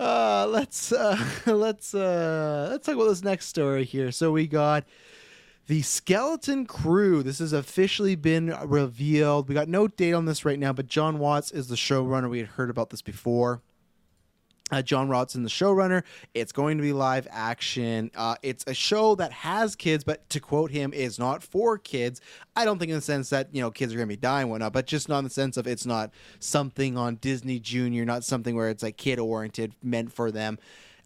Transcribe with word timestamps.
Uh, 0.00 0.46
let's 0.48 0.92
uh, 0.92 1.22
let's 1.46 1.94
uh, 1.94 2.68
let's 2.70 2.86
talk 2.86 2.94
about 2.94 3.08
this 3.08 3.22
next 3.22 3.46
story 3.48 3.84
here. 3.84 4.10
So 4.10 4.32
we 4.32 4.46
got 4.46 4.84
the 5.66 5.82
Skeleton 5.82 6.64
Crew. 6.64 7.22
This 7.22 7.38
has 7.38 7.52
officially 7.52 8.14
been 8.16 8.56
revealed. 8.64 9.46
We 9.46 9.54
got 9.54 9.68
no 9.68 9.88
date 9.88 10.14
on 10.14 10.24
this 10.24 10.46
right 10.46 10.58
now, 10.58 10.72
but 10.72 10.86
John 10.86 11.18
Watts 11.18 11.52
is 11.52 11.68
the 11.68 11.74
showrunner. 11.74 12.30
We 12.30 12.38
had 12.38 12.48
heard 12.48 12.70
about 12.70 12.88
this 12.88 13.02
before. 13.02 13.60
Uh, 14.70 14.82
John 14.82 15.08
Watson, 15.08 15.42
the 15.42 15.48
showrunner. 15.48 16.02
It's 16.34 16.52
going 16.52 16.78
to 16.78 16.82
be 16.82 16.92
live 16.92 17.26
action. 17.30 18.10
Uh, 18.14 18.36
it's 18.42 18.64
a 18.66 18.74
show 18.74 19.14
that 19.16 19.32
has 19.32 19.74
kids, 19.76 20.04
but 20.04 20.28
to 20.30 20.40
quote 20.40 20.70
him, 20.70 20.92
is 20.92 21.18
not 21.18 21.42
for 21.42 21.78
kids. 21.78 22.20
I 22.56 22.64
don't 22.64 22.78
think 22.78 22.90
in 22.90 22.96
the 22.96 23.02
sense 23.02 23.30
that 23.30 23.48
you 23.52 23.60
know 23.60 23.70
kids 23.70 23.92
are 23.92 23.96
going 23.96 24.08
to 24.08 24.12
be 24.12 24.20
dying, 24.20 24.48
whatnot, 24.48 24.72
but 24.72 24.86
just 24.86 25.08
not 25.08 25.18
in 25.18 25.24
the 25.24 25.30
sense 25.30 25.56
of 25.56 25.66
it's 25.66 25.86
not 25.86 26.10
something 26.38 26.96
on 26.96 27.16
Disney 27.16 27.58
Junior, 27.58 28.04
not 28.04 28.24
something 28.24 28.54
where 28.54 28.68
it's 28.68 28.82
like 28.82 28.96
kid 28.96 29.18
oriented, 29.18 29.74
meant 29.82 30.12
for 30.12 30.30
them. 30.30 30.58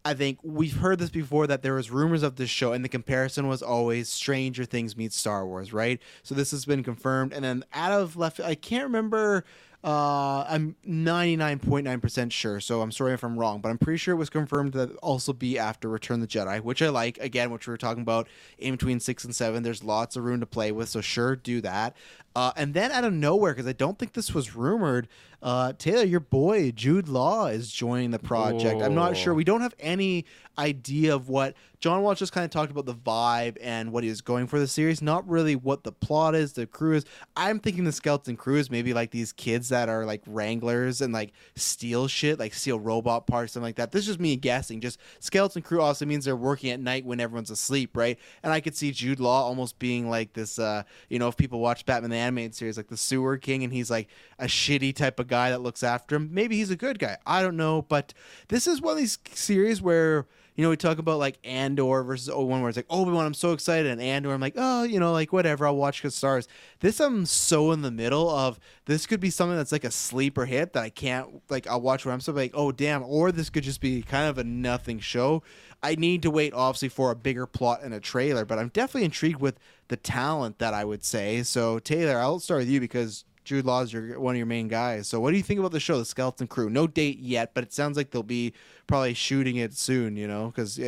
I 0.06 0.12
think 0.12 0.38
we've 0.42 0.76
heard 0.76 0.98
this 0.98 1.08
before 1.08 1.46
that 1.46 1.62
there 1.62 1.74
was 1.74 1.90
rumors 1.90 2.22
of 2.22 2.36
this 2.36 2.50
show, 2.50 2.74
and 2.74 2.84
the 2.84 2.90
comparison 2.90 3.48
was 3.48 3.62
always 3.62 4.10
Stranger 4.10 4.66
Things 4.66 4.96
meets 4.98 5.16
Star 5.16 5.46
Wars, 5.46 5.72
right? 5.72 5.98
So 6.22 6.34
this 6.34 6.50
has 6.50 6.66
been 6.66 6.82
confirmed, 6.82 7.32
and 7.32 7.42
then 7.42 7.64
out 7.72 7.92
of 7.92 8.16
left, 8.16 8.38
I 8.40 8.54
can't 8.54 8.84
remember. 8.84 9.44
Uh, 9.84 10.46
I'm 10.48 10.76
99.9% 10.88 12.32
sure, 12.32 12.58
so 12.58 12.80
I'm 12.80 12.90
sorry 12.90 13.12
if 13.12 13.22
I'm 13.22 13.38
wrong, 13.38 13.60
but 13.60 13.68
I'm 13.68 13.76
pretty 13.76 13.98
sure 13.98 14.14
it 14.14 14.18
was 14.18 14.30
confirmed 14.30 14.72
that 14.72 14.96
also 14.96 15.34
be 15.34 15.58
after 15.58 15.90
Return 15.90 16.20
the 16.20 16.26
Jedi, 16.26 16.62
which 16.62 16.80
I 16.80 16.88
like. 16.88 17.18
Again, 17.18 17.50
which 17.50 17.66
we 17.66 17.70
were 17.72 17.76
talking 17.76 18.00
about 18.00 18.26
in 18.56 18.72
between 18.72 18.98
six 18.98 19.24
and 19.24 19.36
seven. 19.36 19.62
There's 19.62 19.84
lots 19.84 20.16
of 20.16 20.24
room 20.24 20.40
to 20.40 20.46
play 20.46 20.72
with, 20.72 20.88
so 20.88 21.02
sure, 21.02 21.36
do 21.36 21.60
that. 21.60 21.94
Uh, 22.34 22.52
and 22.56 22.72
then 22.72 22.92
out 22.92 23.04
of 23.04 23.12
nowhere, 23.12 23.52
because 23.52 23.68
I 23.68 23.74
don't 23.74 23.98
think 23.98 24.14
this 24.14 24.32
was 24.32 24.56
rumored, 24.56 25.06
uh, 25.42 25.74
Taylor, 25.74 26.04
your 26.04 26.20
boy 26.20 26.70
Jude 26.70 27.06
Law 27.06 27.46
is 27.46 27.70
joining 27.70 28.10
the 28.10 28.18
project. 28.18 28.80
I'm 28.80 28.94
not 28.94 29.18
sure. 29.18 29.34
We 29.34 29.44
don't 29.44 29.60
have 29.60 29.74
any 29.78 30.24
idea 30.56 31.14
of 31.14 31.28
what 31.28 31.54
John 31.84 32.00
Watts 32.00 32.18
just 32.18 32.32
kind 32.32 32.46
of 32.46 32.50
talked 32.50 32.70
about 32.70 32.86
the 32.86 32.94
vibe 32.94 33.58
and 33.60 33.92
what 33.92 34.04
he 34.04 34.14
going 34.24 34.46
for 34.46 34.58
the 34.58 34.66
series. 34.66 35.02
Not 35.02 35.28
really 35.28 35.54
what 35.54 35.84
the 35.84 35.92
plot 35.92 36.34
is, 36.34 36.54
the 36.54 36.66
crew 36.66 36.94
is. 36.94 37.04
I'm 37.36 37.58
thinking 37.58 37.84
the 37.84 37.92
skeleton 37.92 38.38
crew 38.38 38.56
is 38.56 38.70
maybe 38.70 38.94
like 38.94 39.10
these 39.10 39.34
kids 39.34 39.68
that 39.68 39.90
are 39.90 40.06
like 40.06 40.22
wranglers 40.26 41.02
and 41.02 41.12
like 41.12 41.34
steal 41.56 42.08
shit, 42.08 42.38
like 42.38 42.54
steal 42.54 42.80
robot 42.80 43.26
parts, 43.26 43.52
something 43.52 43.66
like 43.66 43.76
that. 43.76 43.92
This 43.92 44.00
is 44.00 44.06
just 44.06 44.18
me 44.18 44.34
guessing. 44.36 44.80
Just 44.80 44.98
skeleton 45.20 45.60
crew 45.60 45.82
also 45.82 46.06
means 46.06 46.24
they're 46.24 46.36
working 46.36 46.70
at 46.70 46.80
night 46.80 47.04
when 47.04 47.20
everyone's 47.20 47.50
asleep, 47.50 47.98
right? 47.98 48.18
And 48.42 48.50
I 48.50 48.60
could 48.60 48.74
see 48.74 48.90
Jude 48.90 49.20
Law 49.20 49.42
almost 49.42 49.78
being 49.78 50.08
like 50.08 50.32
this. 50.32 50.58
Uh, 50.58 50.84
you 51.10 51.18
know, 51.18 51.28
if 51.28 51.36
people 51.36 51.60
watch 51.60 51.84
Batman 51.84 52.08
the 52.08 52.16
animated 52.16 52.54
series, 52.54 52.78
like 52.78 52.88
the 52.88 52.96
Sewer 52.96 53.36
King, 53.36 53.62
and 53.62 53.74
he's 53.74 53.90
like 53.90 54.08
a 54.38 54.46
shitty 54.46 54.96
type 54.96 55.20
of 55.20 55.26
guy 55.26 55.50
that 55.50 55.60
looks 55.60 55.82
after 55.82 56.16
him. 56.16 56.30
Maybe 56.32 56.56
he's 56.56 56.70
a 56.70 56.76
good 56.76 56.98
guy. 56.98 57.18
I 57.26 57.42
don't 57.42 57.58
know, 57.58 57.82
but 57.82 58.14
this 58.48 58.66
is 58.66 58.80
one 58.80 58.92
of 58.92 58.98
these 58.98 59.18
series 59.34 59.82
where 59.82 60.24
you 60.54 60.62
know, 60.62 60.70
we 60.70 60.76
talk 60.76 60.98
about 60.98 61.18
like 61.18 61.38
Andor 61.42 62.04
versus 62.04 62.28
Obi 62.28 62.48
Wan, 62.48 62.60
where 62.60 62.68
it's 62.68 62.76
like 62.76 62.86
Obi 62.88 63.10
Wan, 63.10 63.26
I'm 63.26 63.34
so 63.34 63.52
excited, 63.52 63.90
and 63.90 64.00
Andor, 64.00 64.32
I'm 64.32 64.40
like, 64.40 64.54
oh, 64.56 64.84
you 64.84 65.00
know, 65.00 65.10
like 65.12 65.32
whatever, 65.32 65.66
I'll 65.66 65.76
watch 65.76 66.00
because 66.00 66.14
stars. 66.14 66.46
This 66.78 67.00
I'm 67.00 67.26
so 67.26 67.72
in 67.72 67.82
the 67.82 67.90
middle 67.90 68.30
of. 68.30 68.60
This 68.86 69.06
could 69.06 69.18
be 69.18 69.30
something 69.30 69.56
that's 69.56 69.72
like 69.72 69.84
a 69.84 69.90
sleeper 69.90 70.44
hit 70.44 70.74
that 70.74 70.82
I 70.82 70.90
can't 70.90 71.42
like. 71.50 71.66
I'll 71.66 71.80
watch 71.80 72.04
where 72.04 72.14
I'm 72.14 72.20
so 72.20 72.32
like, 72.32 72.52
oh 72.54 72.70
damn, 72.70 73.02
or 73.02 73.32
this 73.32 73.50
could 73.50 73.64
just 73.64 73.80
be 73.80 74.02
kind 74.02 74.28
of 74.28 74.38
a 74.38 74.44
nothing 74.44 75.00
show. 75.00 75.42
I 75.82 75.96
need 75.96 76.22
to 76.22 76.30
wait, 76.30 76.54
obviously, 76.54 76.88
for 76.88 77.10
a 77.10 77.16
bigger 77.16 77.46
plot 77.46 77.82
and 77.82 77.92
a 77.92 78.00
trailer, 78.00 78.44
but 78.44 78.58
I'm 78.58 78.68
definitely 78.68 79.04
intrigued 79.06 79.40
with 79.40 79.58
the 79.88 79.96
talent 79.96 80.58
that 80.60 80.72
I 80.72 80.84
would 80.84 81.04
say. 81.04 81.42
So 81.42 81.78
Taylor, 81.78 82.18
I'll 82.18 82.38
start 82.38 82.60
with 82.60 82.68
you 82.68 82.80
because 82.80 83.24
Jude 83.44 83.66
Law 83.66 83.82
is 83.82 83.92
your 83.92 84.18
one 84.18 84.34
of 84.34 84.38
your 84.38 84.46
main 84.46 84.68
guys. 84.68 85.06
So 85.06 85.20
what 85.20 85.30
do 85.30 85.36
you 85.36 85.42
think 85.42 85.60
about 85.60 85.72
the 85.72 85.80
show, 85.80 85.98
The 85.98 86.04
Skeleton 86.04 86.46
Crew? 86.46 86.70
No 86.70 86.86
date 86.86 87.18
yet, 87.18 87.52
but 87.54 87.62
it 87.62 87.72
sounds 87.72 87.96
like 87.96 88.10
they'll 88.10 88.22
be 88.22 88.54
probably 88.86 89.14
shooting 89.14 89.56
it 89.56 89.74
soon. 89.74 90.16
You 90.16 90.26
know, 90.26 90.46
because 90.46 90.80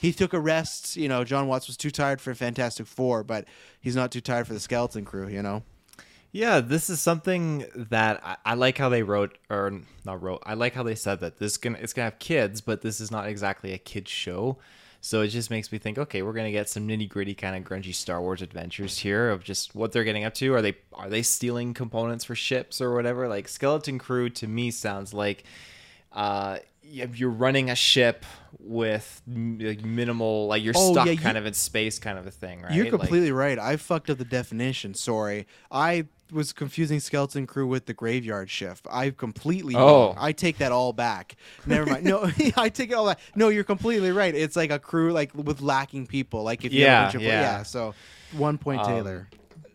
he 0.00 0.12
took 0.12 0.32
a 0.32 0.40
rest. 0.40 0.96
You 0.96 1.08
know, 1.08 1.24
John 1.24 1.48
Watts 1.48 1.66
was 1.66 1.76
too 1.76 1.90
tired 1.90 2.20
for 2.20 2.34
Fantastic 2.34 2.86
Four, 2.86 3.24
but 3.24 3.46
he's 3.80 3.96
not 3.96 4.12
too 4.12 4.20
tired 4.20 4.46
for 4.46 4.52
The 4.52 4.60
Skeleton 4.60 5.04
Crew. 5.04 5.28
You 5.28 5.42
know. 5.42 5.62
Yeah, 6.32 6.60
this 6.60 6.88
is 6.88 6.98
something 6.98 7.66
that 7.74 8.24
I, 8.24 8.36
I 8.44 8.54
like 8.54 8.78
how 8.78 8.88
they 8.88 9.02
wrote 9.02 9.36
or 9.50 9.80
not 10.06 10.22
wrote. 10.22 10.42
I 10.46 10.54
like 10.54 10.72
how 10.72 10.82
they 10.82 10.94
said 10.94 11.20
that 11.20 11.38
this 11.38 11.58
gonna 11.58 11.78
it's 11.80 11.92
gonna 11.92 12.04
have 12.04 12.18
kids, 12.18 12.60
but 12.62 12.80
this 12.80 13.00
is 13.00 13.10
not 13.10 13.26
exactly 13.26 13.72
a 13.72 13.78
kids 13.78 14.10
show. 14.10 14.58
So 15.04 15.20
it 15.22 15.28
just 15.28 15.50
makes 15.50 15.72
me 15.72 15.78
think, 15.78 15.98
okay, 15.98 16.22
we're 16.22 16.32
gonna 16.32 16.52
get 16.52 16.68
some 16.68 16.86
nitty 16.86 17.08
gritty 17.08 17.34
kind 17.34 17.56
of 17.56 17.64
grungy 17.68 17.92
Star 17.92 18.20
Wars 18.22 18.40
adventures 18.40 18.98
here 18.98 19.30
of 19.30 19.42
just 19.42 19.74
what 19.74 19.90
they're 19.90 20.04
getting 20.04 20.22
up 20.24 20.32
to. 20.34 20.54
Are 20.54 20.62
they 20.62 20.76
are 20.92 21.08
they 21.10 21.22
stealing 21.22 21.74
components 21.74 22.24
for 22.24 22.36
ships 22.36 22.80
or 22.80 22.94
whatever? 22.94 23.26
Like 23.26 23.48
Skeleton 23.48 23.98
Crew 23.98 24.30
to 24.30 24.46
me 24.46 24.70
sounds 24.70 25.12
like 25.12 25.42
uh 26.12 26.58
you're 26.84 27.30
running 27.30 27.68
a 27.70 27.74
ship 27.74 28.24
with 28.60 29.22
like 29.26 29.84
minimal 29.84 30.46
like 30.46 30.62
you're 30.62 30.74
Oh, 30.76 30.92
stuck 30.92 31.06
yeah, 31.06 31.12
you- 31.12 31.18
kind 31.18 31.36
of 31.38 31.46
in 31.46 31.54
space 31.54 31.98
kind 31.98 32.18
of 32.18 32.26
a 32.26 32.30
thing 32.30 32.62
right 32.62 32.72
You're 32.72 32.84
Like- 32.84 32.92
completely 33.00 33.32
right. 33.32 33.58
I 33.58 33.76
fucked 33.78 34.08
up 34.08 34.18
the 34.18 34.24
definition. 34.24 34.94
Sorry. 34.94 35.46
I 35.70 36.06
was 36.32 36.52
confusing 36.52 36.98
skeleton 37.00 37.46
crew 37.46 37.66
with 37.66 37.86
the 37.86 37.94
graveyard 37.94 38.50
shift. 38.50 38.86
I 38.90 39.10
completely 39.10 39.74
Oh. 39.76 40.06
wrong. 40.08 40.16
I 40.18 40.32
take 40.32 40.58
that 40.58 40.72
all 40.72 40.92
back. 40.92 41.36
Never 41.66 41.86
mind. 41.90 42.04
No, 42.04 42.30
I 42.56 42.68
take 42.68 42.90
it 42.90 42.94
all 42.94 43.06
back. 43.06 43.18
No, 43.34 43.48
you're 43.48 43.64
completely 43.64 44.10
right. 44.12 44.34
It's 44.34 44.56
like 44.56 44.70
a 44.70 44.78
crew 44.78 45.12
like 45.12 45.30
with 45.34 45.60
lacking 45.60 46.06
people. 46.06 46.42
Like 46.42 46.64
if 46.64 46.72
you 46.72 46.86
have 46.86 46.88
Yeah, 46.88 47.00
a 47.00 47.04
bunch 47.04 47.14
of 47.16 47.22
yeah. 47.22 47.40
yeah. 47.40 47.62
So 47.62 47.94
one 48.32 48.58
point 48.58 48.80
Um, 48.80 48.86
Taylor. 48.86 49.28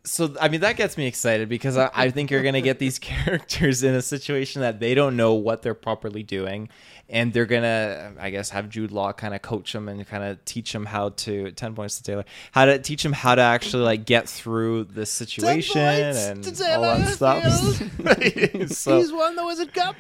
So 0.08 0.34
I 0.40 0.48
mean 0.48 0.62
that 0.62 0.78
gets 0.78 0.98
me 0.98 1.06
excited 1.06 1.50
because 1.50 1.78
I, 1.78 1.90
I 1.94 2.10
think 2.10 2.32
you're 2.32 2.44
gonna 2.44 2.62
get 2.62 2.80
these 2.80 2.98
characters 3.00 3.84
in 3.84 3.94
a 3.94 4.02
situation 4.02 4.62
that 4.62 4.80
they 4.80 4.96
don't 4.96 5.16
know 5.16 5.34
what 5.34 5.62
they're 5.62 5.74
properly 5.74 6.24
doing, 6.24 6.70
and 7.10 7.34
they're 7.34 7.46
gonna 7.46 8.14
I 8.20 8.30
guess 8.30 8.50
have 8.52 8.70
Jude 8.70 8.92
Law 8.92 9.12
kind 9.12 9.36
of 9.36 9.42
coach 9.42 9.74
them 9.74 9.90
and 9.90 10.08
kind 10.08 10.24
of 10.24 10.44
teach 10.46 10.72
them 10.72 10.86
how 10.86 11.10
to 11.10 11.52
ten 11.52 11.76
points 11.76 11.98
to 11.98 12.04
Taylor 12.04 12.26
how 12.52 12.66
to 12.66 12.80
teach 12.80 13.04
them 13.04 13.14
how 13.14 13.36
to 13.36 13.42
actually 13.42 13.84
like 13.84 14.06
get 14.06 14.30
through 14.30 14.86
this 14.86 15.12
situation 15.12 15.82
and 15.82 16.62
all 16.62 16.82
that 16.82 17.14
stuff. 17.14 17.44
so 18.72 18.98
He's 18.98 19.12
won 19.12 19.36
the 19.36 19.46
Wizard 19.46 19.74
Cup. 19.74 19.96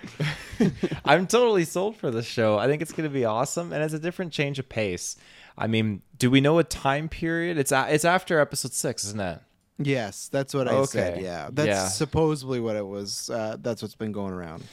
I'm 1.06 1.27
totally 1.27 1.65
sold 1.65 1.98
for 1.98 2.12
this 2.12 2.25
show. 2.25 2.57
I 2.57 2.68
think 2.68 2.81
it's 2.81 2.94
gonna 2.94 3.09
be 3.09 3.25
awesome, 3.25 3.74
and 3.74 3.83
it's 3.83 3.94
a 3.94 4.00
different 4.00 4.31
change 4.31 4.57
of 4.57 4.69
pace. 4.69 5.18
I 5.57 5.68
mean, 5.68 6.04
do 6.19 6.30
we 6.30 6.39
know 6.39 6.59
a 6.59 6.63
time 6.63 7.09
period? 7.09 7.57
It's 7.57 7.71
a, 7.71 7.88
it's 7.89 8.06
after 8.06 8.39
episode 8.39 8.74
six, 8.74 9.04
isn't 9.04 9.19
it? 9.19 9.42
Yes, 9.80 10.28
that's 10.30 10.54
what 10.54 10.68
I 10.68 10.84
said. 10.86 11.22
Yeah, 11.22 11.50
that's 11.52 11.68
Yeah. 11.68 11.88
supposedly 11.88 12.60
what 12.60 12.76
it 12.76 12.86
was. 12.86 13.30
Uh, 13.30 13.58
that's 13.62 13.82
what's 13.82 13.96
been 13.96 14.12
going 14.12 14.34
around. 14.34 14.64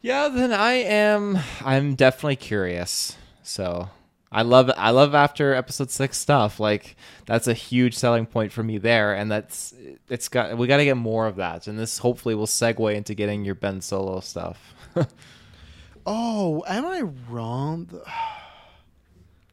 Yeah, 0.00 0.28
then 0.28 0.52
I 0.52 0.72
am. 0.72 1.38
I'm 1.64 1.94
definitely 1.94 2.36
curious. 2.36 3.16
So 3.44 3.88
I 4.32 4.42
love 4.42 4.70
I 4.76 4.90
love 4.90 5.14
after 5.14 5.54
episode 5.54 5.90
six 5.90 6.16
stuff. 6.18 6.58
Like 6.58 6.96
that's 7.26 7.46
a 7.46 7.54
huge 7.54 7.94
selling 7.94 8.26
point 8.26 8.50
for 8.50 8.62
me 8.64 8.78
there, 8.78 9.14
and 9.14 9.30
that's 9.30 9.74
it's 10.08 10.28
got 10.28 10.58
we 10.58 10.66
got 10.66 10.78
to 10.78 10.84
get 10.84 10.96
more 10.96 11.26
of 11.28 11.36
that. 11.36 11.68
And 11.68 11.78
this 11.78 11.98
hopefully 11.98 12.34
will 12.34 12.46
segue 12.46 12.94
into 12.94 13.14
getting 13.14 13.44
your 13.44 13.54
Ben 13.54 13.80
Solo 13.80 14.20
stuff. 14.20 14.74
Oh, 16.04 16.64
am 16.66 16.84
I 16.84 17.02
wrong? 17.30 17.88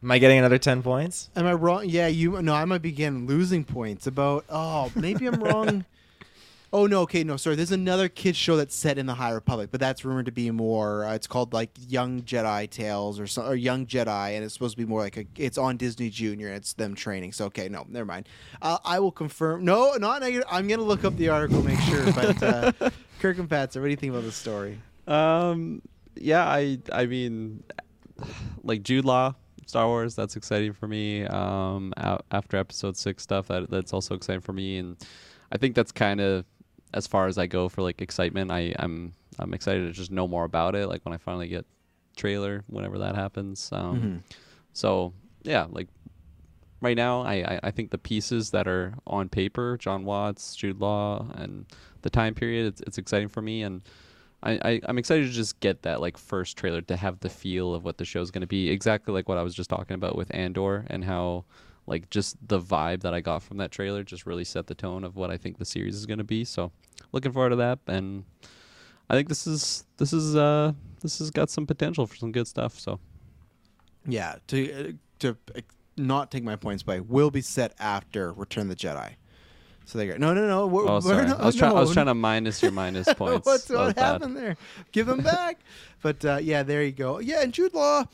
Am 0.01 0.11
I 0.11 0.17
getting 0.17 0.39
another 0.39 0.57
ten 0.57 0.81
points? 0.81 1.29
Am 1.35 1.45
I 1.45 1.53
wrong? 1.53 1.83
Yeah, 1.85 2.07
you. 2.07 2.41
No, 2.41 2.53
I 2.53 2.65
might 2.65 2.81
begin 2.81 3.25
losing 3.25 3.65
points 3.65 4.07
about. 4.07 4.45
Oh, 4.49 4.91
maybe 4.95 5.25
I'm 5.25 5.43
wrong. 5.43 5.85
Oh 6.71 6.85
no, 6.85 7.01
okay, 7.01 7.23
no, 7.23 7.35
sorry. 7.35 7.55
There's 7.55 7.71
another 7.71 8.07
kids 8.09 8.37
show 8.37 8.55
that's 8.55 8.75
set 8.75 8.99
in 8.99 9.07
the 9.07 9.15
High 9.15 9.31
Republic, 9.31 9.69
but 9.71 9.79
that's 9.79 10.05
rumored 10.05 10.27
to 10.27 10.31
be 10.31 10.51
more. 10.51 11.03
Uh, 11.03 11.15
it's 11.15 11.25
called 11.25 11.51
like 11.51 11.71
Young 11.87 12.21
Jedi 12.21 12.69
Tales 12.69 13.19
or 13.19 13.25
some 13.25 13.47
or 13.47 13.55
Young 13.55 13.87
Jedi, 13.87 14.35
and 14.35 14.43
it's 14.43 14.53
supposed 14.53 14.73
to 14.73 14.77
be 14.77 14.85
more 14.85 15.01
like 15.01 15.17
a. 15.17 15.25
It's 15.35 15.57
on 15.57 15.77
Disney 15.77 16.11
Junior. 16.11 16.49
And 16.49 16.57
it's 16.57 16.73
them 16.73 16.93
training. 16.93 17.31
So 17.33 17.45
okay, 17.45 17.69
no, 17.69 17.85
never 17.89 18.05
mind. 18.05 18.29
Uh, 18.61 18.77
I 18.85 18.99
will 18.99 19.11
confirm. 19.11 19.65
No, 19.65 19.93
not 19.95 20.21
negative. 20.21 20.47
I'm 20.49 20.67
gonna 20.67 20.83
look 20.83 21.03
up 21.03 21.17
the 21.17 21.29
article, 21.29 21.63
make 21.63 21.79
sure. 21.79 22.05
But 22.13 22.43
uh, 22.43 22.71
Kirk 23.19 23.39
and 23.39 23.49
Patzer, 23.49 23.77
what 23.77 23.85
do 23.85 23.89
you 23.89 23.95
think 23.95 24.11
about 24.11 24.25
the 24.25 24.31
story? 24.31 24.79
Um, 25.07 25.81
yeah, 26.15 26.45
I 26.47 26.77
I 26.93 27.07
mean, 27.07 27.63
like 28.63 28.83
Jude 28.83 29.05
Law, 29.05 29.33
Star 29.69 29.85
Wars, 29.85 30.15
that's 30.15 30.35
exciting 30.35 30.73
for 30.73 30.87
me. 30.87 31.25
Um, 31.25 31.93
out, 31.97 32.25
after 32.31 32.57
Episode 32.57 32.97
Six 32.97 33.21
stuff, 33.21 33.49
that 33.49 33.69
that's 33.69 33.93
also 33.93 34.15
exciting 34.15 34.41
for 34.41 34.51
me, 34.51 34.77
and 34.79 34.97
I 35.51 35.57
think 35.59 35.75
that's 35.75 35.91
kind 35.91 36.19
of 36.19 36.43
as 36.91 37.05
far 37.05 37.27
as 37.27 37.37
I 37.37 37.45
go 37.45 37.69
for 37.69 37.83
like 37.83 38.01
excitement. 38.01 38.49
I 38.51 38.73
I'm 38.79 39.13
I'm 39.37 39.53
excited 39.53 39.85
to 39.85 39.91
just 39.91 40.09
know 40.09 40.27
more 40.27 40.43
about 40.43 40.73
it. 40.75 40.87
Like 40.87 41.05
when 41.05 41.13
I 41.13 41.17
finally 41.17 41.47
get 41.49 41.67
trailer, 42.17 42.63
whenever 42.65 42.97
that 42.97 43.13
happens. 43.15 43.69
Um, 43.71 44.01
Mhm. 44.01 44.35
so 44.73 45.13
yeah, 45.43 45.67
like 45.69 45.87
right 46.81 46.97
now, 46.97 47.21
I, 47.21 47.33
I, 47.35 47.59
I 47.65 47.71
think 47.71 47.91
the 47.91 47.97
pieces 47.99 48.49
that 48.51 48.67
are 48.67 48.95
on 49.05 49.29
paper, 49.29 49.77
John 49.77 50.03
Watts, 50.03 50.55
Jude 50.55 50.79
Law, 50.79 51.27
and 51.35 51.65
the 52.01 52.09
time 52.09 52.33
period, 52.33 52.65
it's, 52.65 52.81
it's 52.81 52.97
exciting 52.97 53.27
for 53.29 53.41
me. 53.43 53.61
And 53.61 53.83
I, 54.41 54.51
I, 54.63 54.81
I'm 54.85 54.97
excited 54.97 55.25
to 55.27 55.31
just 55.31 55.59
get 55.59 55.81
that 55.81 56.01
like 56.01 56.17
first 56.17 56.57
trailer 56.57 56.81
to 56.81 56.95
have 56.95 57.19
the 57.19 57.29
feel 57.29 57.73
of 57.73 57.83
what 57.83 57.97
the 57.97 58.05
show's 58.05 58.31
going 58.31 58.41
to 58.41 58.47
be. 58.47 58.69
Exactly 58.69 59.13
like 59.13 59.27
what 59.27 59.37
I 59.37 59.43
was 59.43 59.53
just 59.53 59.69
talking 59.69 59.95
about 59.95 60.15
with 60.15 60.33
Andor 60.33 60.85
and 60.89 61.03
how 61.03 61.45
like 61.87 62.09
just 62.09 62.37
the 62.47 62.59
vibe 62.59 63.01
that 63.01 63.13
I 63.13 63.19
got 63.19 63.43
from 63.43 63.57
that 63.57 63.71
trailer 63.71 64.03
just 64.03 64.25
really 64.25 64.45
set 64.45 64.67
the 64.67 64.75
tone 64.75 65.03
of 65.03 65.15
what 65.15 65.31
I 65.31 65.37
think 65.37 65.57
the 65.57 65.65
series 65.65 65.95
is 65.95 66.05
going 66.05 66.19
to 66.19 66.23
be. 66.23 66.45
So 66.45 66.71
looking 67.11 67.31
forward 67.31 67.49
to 67.49 67.55
that. 67.57 67.79
And 67.87 68.23
I 69.09 69.15
think 69.15 69.27
this 69.27 69.47
is, 69.47 69.85
this 69.97 70.13
is, 70.13 70.35
uh, 70.35 70.73
this 71.01 71.19
has 71.19 71.31
got 71.31 71.49
some 71.49 71.65
potential 71.65 72.05
for 72.05 72.15
some 72.15 72.31
good 72.31 72.47
stuff. 72.47 72.79
So 72.79 72.99
Yeah, 74.05 74.35
to 74.47 74.89
uh, 74.89 74.91
to 75.19 75.37
uh, 75.55 75.61
not 75.97 76.31
take 76.31 76.43
my 76.43 76.55
points 76.55 76.83
by 76.83 76.99
will 76.99 77.31
be 77.31 77.41
set 77.41 77.73
after 77.79 78.31
Return 78.33 78.69
the 78.69 78.75
Jedi. 78.75 79.15
So 79.89 79.97
they 79.97 80.05
go, 80.05 80.17
no, 80.17 80.35
no, 80.35 80.45
no. 80.47 80.67
We're, 80.67 80.87
Oh, 80.87 81.01
we're 81.03 81.25
not- 81.25 81.39
I 81.41 81.45
was 81.47 81.55
trying. 81.55 81.75
I 81.75 81.79
was 81.79 81.93
trying 81.93 82.05
to 82.05 82.13
minus 82.13 82.61
your 82.61 82.71
minus 82.71 83.11
points. 83.15 83.43
What's 83.47 83.69
what 83.69 83.95
bad. 83.95 84.03
happened 84.21 84.37
there? 84.37 84.55
Give 84.91 85.07
them 85.07 85.21
back. 85.21 85.57
but 86.03 86.23
uh, 86.23 86.37
yeah, 86.39 86.61
there 86.61 86.83
you 86.83 86.91
go. 86.91 87.17
Yeah, 87.19 87.41
and 87.41 87.51
Jude 87.51 87.73
Law, 87.73 88.05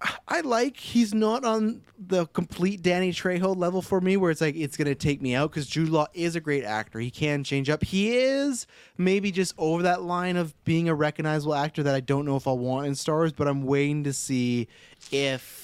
I- 0.00 0.16
I 0.26 0.40
like 0.40 0.76
he's 0.76 1.14
not 1.14 1.44
on 1.44 1.82
the 2.04 2.26
complete 2.26 2.82
Danny 2.82 3.12
Trejo 3.12 3.56
level 3.56 3.80
for 3.80 4.00
me, 4.00 4.16
where 4.16 4.32
it's 4.32 4.40
like 4.40 4.56
it's 4.56 4.76
gonna 4.76 4.96
take 4.96 5.22
me 5.22 5.36
out 5.36 5.50
because 5.52 5.68
Jude 5.68 5.88
Law 5.88 6.06
is 6.14 6.34
a 6.34 6.40
great 6.40 6.64
actor. 6.64 6.98
He 6.98 7.12
can 7.12 7.44
change 7.44 7.70
up. 7.70 7.84
He 7.84 8.16
is 8.16 8.66
maybe 8.98 9.30
just 9.30 9.54
over 9.58 9.84
that 9.84 10.02
line 10.02 10.36
of 10.36 10.52
being 10.64 10.88
a 10.88 10.94
recognizable 10.96 11.54
actor 11.54 11.84
that 11.84 11.94
I 11.94 12.00
don't 12.00 12.24
know 12.24 12.34
if 12.36 12.48
I'll 12.48 12.58
want 12.58 12.88
in 12.88 12.96
stars, 12.96 13.32
but 13.32 13.46
I'm 13.46 13.62
waiting 13.62 14.02
to 14.02 14.12
see 14.12 14.66
if 15.12 15.61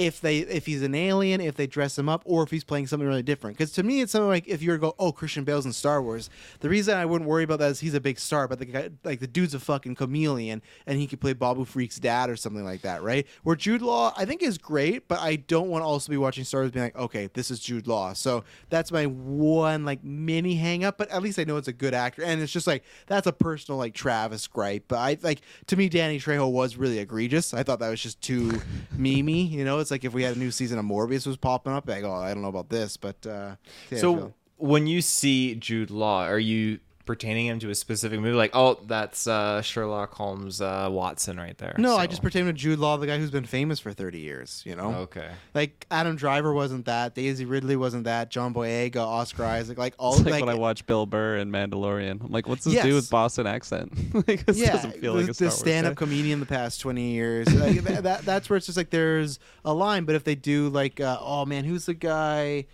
if 0.00 0.18
they 0.22 0.38
if 0.38 0.64
he's 0.64 0.82
an 0.82 0.94
alien, 0.94 1.42
if 1.42 1.56
they 1.56 1.66
dress 1.66 1.98
him 1.98 2.08
up, 2.08 2.22
or 2.24 2.42
if 2.42 2.50
he's 2.50 2.64
playing 2.64 2.86
something 2.86 3.06
really 3.06 3.22
different. 3.22 3.58
Because 3.58 3.70
to 3.72 3.82
me, 3.82 4.00
it's 4.00 4.12
something 4.12 4.28
like 4.28 4.48
if 4.48 4.62
you 4.62 4.70
were 4.70 4.76
to 4.76 4.80
go, 4.80 4.94
oh, 4.98 5.12
Christian 5.12 5.44
Bale's 5.44 5.66
in 5.66 5.74
Star 5.74 6.02
Wars. 6.02 6.30
The 6.60 6.70
reason 6.70 6.96
I 6.96 7.04
wouldn't 7.04 7.28
worry 7.28 7.44
about 7.44 7.58
that 7.58 7.70
is 7.70 7.80
he's 7.80 7.92
a 7.92 8.00
big 8.00 8.18
star, 8.18 8.48
but 8.48 8.58
the 8.58 8.64
guy, 8.64 8.90
like 9.04 9.20
the 9.20 9.26
dude's 9.26 9.52
a 9.52 9.60
fucking 9.60 9.96
chameleon, 9.96 10.62
and 10.86 10.98
he 10.98 11.06
could 11.06 11.20
play 11.20 11.34
Babu 11.34 11.66
Frik's 11.66 11.98
dad 11.98 12.30
or 12.30 12.36
something 12.36 12.64
like 12.64 12.80
that, 12.80 13.02
right? 13.02 13.26
Where 13.42 13.56
Jude 13.56 13.82
Law, 13.82 14.14
I 14.16 14.24
think 14.24 14.42
is 14.42 14.56
great, 14.56 15.06
but 15.06 15.20
I 15.20 15.36
don't 15.36 15.68
want 15.68 15.82
to 15.82 15.86
also 15.86 16.10
be 16.10 16.16
watching 16.16 16.44
Star 16.44 16.62
Wars 16.62 16.70
being 16.70 16.86
like, 16.86 16.96
okay, 16.96 17.28
this 17.34 17.50
is 17.50 17.60
Jude 17.60 17.86
Law. 17.86 18.14
So 18.14 18.44
that's 18.70 18.90
my 18.90 19.04
one 19.04 19.84
like 19.84 20.02
mini 20.02 20.54
hang 20.54 20.82
up, 20.82 20.96
but 20.96 21.10
at 21.10 21.22
least 21.22 21.38
I 21.38 21.44
know 21.44 21.58
it's 21.58 21.68
a 21.68 21.74
good 21.74 21.92
actor, 21.92 22.22
and 22.22 22.40
it's 22.40 22.52
just 22.52 22.66
like 22.66 22.84
that's 23.06 23.26
a 23.26 23.32
personal 23.32 23.76
like 23.76 23.92
Travis 23.92 24.46
gripe. 24.46 24.84
But 24.88 24.98
I 24.98 25.18
like 25.20 25.42
to 25.66 25.76
me, 25.76 25.90
Danny 25.90 26.18
Trejo 26.18 26.50
was 26.50 26.76
really 26.76 27.00
egregious. 27.00 27.52
I 27.52 27.62
thought 27.62 27.80
that 27.80 27.90
was 27.90 28.00
just 28.00 28.22
too 28.22 28.48
memey. 28.96 29.50
You 29.50 29.66
know, 29.66 29.78
it's 29.78 29.89
like 29.90 30.04
if 30.04 30.12
we 30.12 30.22
had 30.22 30.36
a 30.36 30.38
new 30.38 30.50
season 30.50 30.78
of 30.78 30.84
Morbius 30.84 31.26
was 31.26 31.36
popping 31.36 31.72
up, 31.72 31.88
like, 31.88 32.04
oh, 32.04 32.12
I 32.12 32.32
don't 32.34 32.42
know 32.42 32.48
about 32.48 32.68
this, 32.68 32.96
but 32.96 33.26
uh, 33.26 33.56
so 34.00 34.16
feel- 34.16 34.34
when 34.56 34.86
you 34.86 35.00
see 35.00 35.54
Jude 35.54 35.90
Law, 35.90 36.24
are 36.24 36.38
you 36.38 36.80
pertaining 37.10 37.46
him 37.46 37.58
to 37.58 37.70
a 37.70 37.74
specific 37.74 38.20
movie? 38.20 38.36
Like, 38.36 38.52
oh, 38.54 38.78
that's 38.86 39.26
uh, 39.26 39.62
Sherlock 39.62 40.14
Holmes 40.14 40.60
uh, 40.60 40.88
Watson 40.90 41.36
right 41.38 41.58
there. 41.58 41.74
no, 41.76 41.96
I 41.96 42.06
just 42.06 42.22
pertain 42.22 42.46
to 42.46 42.52
Jude 42.52 42.78
Law, 42.78 42.96
the 42.98 43.06
guy 43.08 43.18
who's 43.18 43.30
been 43.32 43.44
famous 43.44 43.80
for 43.80 43.92
thirty 43.92 44.20
years. 44.20 44.62
You 44.64 44.76
know, 44.76 44.94
Okay. 45.00 45.28
Like 45.54 45.86
Adam 45.90 46.14
Driver 46.16 46.52
wasn't 46.52 46.84
that, 46.86 47.14
Daisy 47.14 47.44
Ridley 47.44 47.74
wasn't 47.76 48.04
that, 48.04 48.30
John 48.30 48.54
Boyega, 48.54 48.96
Oscar 48.96 49.44
Isaac, 49.44 49.76
like 49.78 49.94
all 49.98 50.14
It's 50.14 50.22
like, 50.24 50.32
like, 50.34 50.40
when 50.46 50.54
I 50.54 50.58
watch 50.58 50.86
Bill 50.86 51.06
Burr 51.06 51.36
and 51.36 51.52
Mandalorian. 51.52 52.24
I'm 52.24 52.30
like, 52.30 52.46
what's 52.46 52.64
this 52.64 52.74
Yes. 52.74 52.84
do 52.84 52.94
with 52.94 53.10
Boston 53.10 53.46
accent? 53.48 53.92
like, 54.28 54.46
this 54.46 54.58
yeah, 54.58 54.72
doesn't 54.72 55.00
feel 55.00 55.14
the, 55.14 55.20
like 55.22 55.30
a 55.30 55.34
Star 55.34 55.46
the 55.48 55.50
stand-up 55.52 55.94
guy. 55.96 56.04
comedian 56.04 56.38
the 56.40 56.46
past 56.46 56.80
20 56.80 57.10
years 57.10 57.52
like, 57.54 57.80
that, 57.84 58.02
that- 58.04 58.22
that's 58.22 58.48
where 58.48 58.56
it's 58.56 58.66
just 58.66 58.76
like 58.78 58.90
there's 58.90 59.38
a 59.64 59.74
line 59.74 60.04
but 60.04 60.14
if 60.14 60.22
they 60.24 60.34
do 60.34 60.68
like 60.68 61.00
uh, 61.00 61.16
oh 61.20 61.44
man 61.44 61.64
who's 61.64 61.86
the 61.86 61.94
guy 61.94 62.64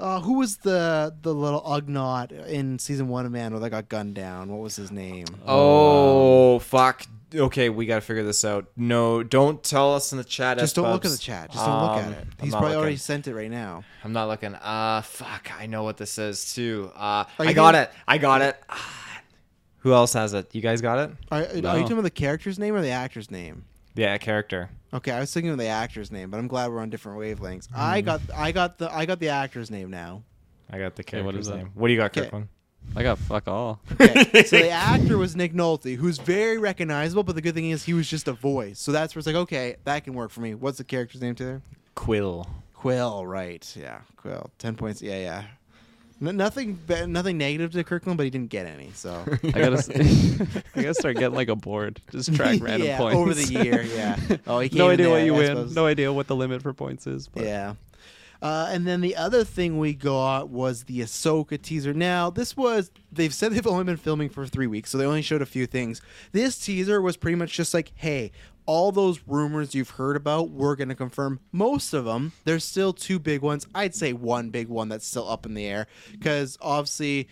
uh, 0.00 0.20
who 0.20 0.34
was 0.34 0.58
the 0.58 1.14
the 1.22 1.34
little 1.34 1.60
ugnaught 1.62 2.32
in 2.48 2.78
season 2.78 3.08
one 3.08 3.26
of 3.26 3.32
Mando 3.32 3.58
that 3.58 3.70
got 3.70 3.88
gunned 3.88 4.14
down? 4.14 4.48
What 4.50 4.60
was 4.60 4.76
his 4.76 4.90
name? 4.92 5.26
Oh, 5.46 6.58
fuck. 6.60 7.04
Okay, 7.34 7.68
we 7.68 7.84
got 7.84 7.96
to 7.96 8.00
figure 8.00 8.22
this 8.24 8.42
out. 8.42 8.68
No, 8.74 9.22
don't 9.22 9.62
tell 9.62 9.94
us 9.94 10.12
in 10.12 10.18
the 10.18 10.24
chat. 10.24 10.56
Just 10.58 10.74
don't 10.76 10.90
look 10.90 11.04
at 11.04 11.10
the 11.10 11.18
chat. 11.18 11.50
Just 11.52 11.62
don't 11.62 11.82
look 11.82 11.96
at 11.98 12.06
Um, 12.06 12.12
it. 12.14 12.26
He's 12.40 12.52
probably 12.52 12.74
already 12.74 12.96
sent 12.96 13.26
it 13.26 13.34
right 13.34 13.50
now. 13.50 13.84
I'm 14.02 14.14
not 14.14 14.28
looking. 14.28 14.54
Uh, 14.54 15.02
fuck. 15.02 15.50
I 15.60 15.66
know 15.66 15.82
what 15.82 15.98
this 15.98 16.16
is 16.18 16.54
too. 16.54 16.90
Uh, 16.96 17.24
I 17.38 17.52
got 17.52 17.54
gonna- 17.54 17.78
it. 17.82 17.90
I 18.06 18.16
got 18.18 18.40
it. 18.40 18.56
Ah, 18.70 19.20
Who 19.80 19.92
else 19.92 20.14
has 20.14 20.32
it? 20.32 20.54
You 20.54 20.60
guys 20.62 20.80
got 20.80 20.98
it? 20.98 21.10
Are, 21.30 21.42
are 21.42 21.54
you 21.54 21.60
No. 21.62 21.72
talking 21.78 21.92
about 21.92 22.02
the 22.02 22.10
character's 22.10 22.58
name 22.58 22.74
or 22.74 22.80
the 22.80 22.90
actor's 22.90 23.30
name? 23.30 23.64
Yeah, 23.98 24.16
character. 24.18 24.70
Okay, 24.94 25.10
I 25.10 25.18
was 25.18 25.32
thinking 25.34 25.50
of 25.50 25.58
the 25.58 25.66
actor's 25.66 26.12
name, 26.12 26.30
but 26.30 26.38
I'm 26.38 26.46
glad 26.46 26.70
we're 26.70 26.78
on 26.80 26.88
different 26.88 27.18
wavelengths. 27.18 27.68
Mm. 27.68 27.76
I 27.78 28.00
got 28.00 28.20
I 28.32 28.52
got 28.52 28.78
the 28.78 28.94
I 28.94 29.06
got 29.06 29.18
the 29.18 29.30
actor's 29.30 29.72
name 29.72 29.90
now. 29.90 30.22
I 30.70 30.78
got 30.78 30.94
the 30.94 31.02
Okay, 31.02 31.20
what 31.20 31.32
character's 31.32 31.46
is 31.46 31.50
that? 31.50 31.56
name. 31.58 31.70
What 31.74 31.88
do 31.88 31.94
you 31.94 31.98
got, 31.98 32.16
Okay. 32.16 32.22
Kirkland? 32.26 32.48
I 32.94 33.02
got 33.02 33.18
fuck 33.18 33.48
all. 33.48 33.80
Okay, 34.00 34.24
so 34.44 34.56
the 34.58 34.70
actor 34.70 35.18
was 35.18 35.34
Nick 35.34 35.52
Nolte, 35.52 35.96
who's 35.96 36.18
very 36.18 36.58
recognizable, 36.58 37.24
but 37.24 37.34
the 37.34 37.42
good 37.42 37.54
thing 37.54 37.70
is 37.70 37.84
he 37.84 37.92
was 37.92 38.08
just 38.08 38.28
a 38.28 38.32
voice. 38.32 38.78
So 38.78 38.92
that's 38.92 39.14
where 39.16 39.18
it's 39.20 39.26
like, 39.26 39.36
okay, 39.36 39.76
that 39.84 40.04
can 40.04 40.14
work 40.14 40.30
for 40.30 40.42
me. 40.42 40.54
What's 40.54 40.78
the 40.78 40.84
character's 40.84 41.20
name, 41.20 41.34
Taylor? 41.34 41.60
Kuiil. 41.96 42.46
Kuiil, 42.76 43.28
right? 43.28 43.76
Yeah, 43.76 44.02
Kuiil. 44.16 44.48
Ten 44.58 44.76
points. 44.76 45.02
Yeah, 45.02 45.18
yeah. 45.18 45.44
N- 46.20 46.36
nothing, 46.36 46.78
ba- 46.86 47.06
nothing 47.06 47.38
negative 47.38 47.72
to 47.72 47.84
Kirkland, 47.84 48.16
but 48.16 48.24
he 48.24 48.30
didn't 48.30 48.50
get 48.50 48.66
any. 48.66 48.90
So 48.94 49.24
I 49.44 49.50
gotta, 49.50 49.76
s- 49.78 49.90
I 50.74 50.82
gotta 50.82 50.94
start 50.94 51.16
getting 51.16 51.34
like 51.36 51.48
a 51.48 51.56
board. 51.56 52.00
Just 52.10 52.34
track 52.34 52.58
random 52.62 52.88
Yeah, 52.88 52.98
points 52.98 53.16
over 53.16 53.34
the 53.34 53.44
year, 53.64 53.82
yeah. 53.82 54.18
Oh, 54.46 54.58
he 54.60 54.68
came 54.68 54.78
no 54.78 54.90
idea 54.90 55.06
there, 55.06 55.14
what 55.14 55.24
you 55.24 55.34
I 55.34 55.38
win. 55.38 55.46
suppose. 55.48 55.74
No 55.76 55.86
idea 55.86 56.12
what 56.12 56.26
the 56.26 56.36
limit 56.36 56.62
for 56.62 56.72
points 56.72 57.06
is. 57.06 57.28
But 57.28 57.44
Yeah. 57.44 57.74
Uh, 58.40 58.68
and 58.70 58.86
then 58.86 59.00
the 59.00 59.16
other 59.16 59.42
thing 59.42 59.78
we 59.78 59.92
got 59.92 60.48
was 60.48 60.84
the 60.84 61.00
Ahsoka 61.00 61.60
teaser. 61.60 61.92
Now, 61.92 62.30
this 62.30 62.56
was, 62.56 62.88
they've 63.10 63.34
said 63.34 63.50
they've 63.52 63.66
only 63.66 63.82
been 63.82 63.96
filming 63.96 64.28
for 64.28 64.46
three 64.46 64.68
weeks, 64.68 64.90
so 64.90 64.98
they 64.98 65.04
only 65.06 65.22
showed 65.22 65.42
a 65.42 65.46
few 65.46 65.66
things. 65.66 66.00
This 66.30 66.56
teaser 66.56 67.02
was 67.02 67.16
pretty 67.16 67.34
much 67.34 67.52
just 67.52 67.74
like, 67.74 67.90
hey, 67.96 68.30
all 68.68 68.92
those 68.92 69.22
rumors 69.26 69.74
you've 69.74 69.88
heard 69.88 70.14
about, 70.14 70.50
we're 70.50 70.76
going 70.76 70.90
to 70.90 70.94
confirm 70.94 71.40
most 71.52 71.94
of 71.94 72.04
them. 72.04 72.32
There's 72.44 72.64
still 72.64 72.92
two 72.92 73.18
big 73.18 73.40
ones. 73.40 73.66
I'd 73.74 73.94
say 73.94 74.12
one 74.12 74.50
big 74.50 74.68
one 74.68 74.90
that's 74.90 75.06
still 75.06 75.26
up 75.26 75.46
in 75.46 75.54
the 75.54 75.64
air, 75.64 75.86
because 76.12 76.58
obviously 76.60 77.28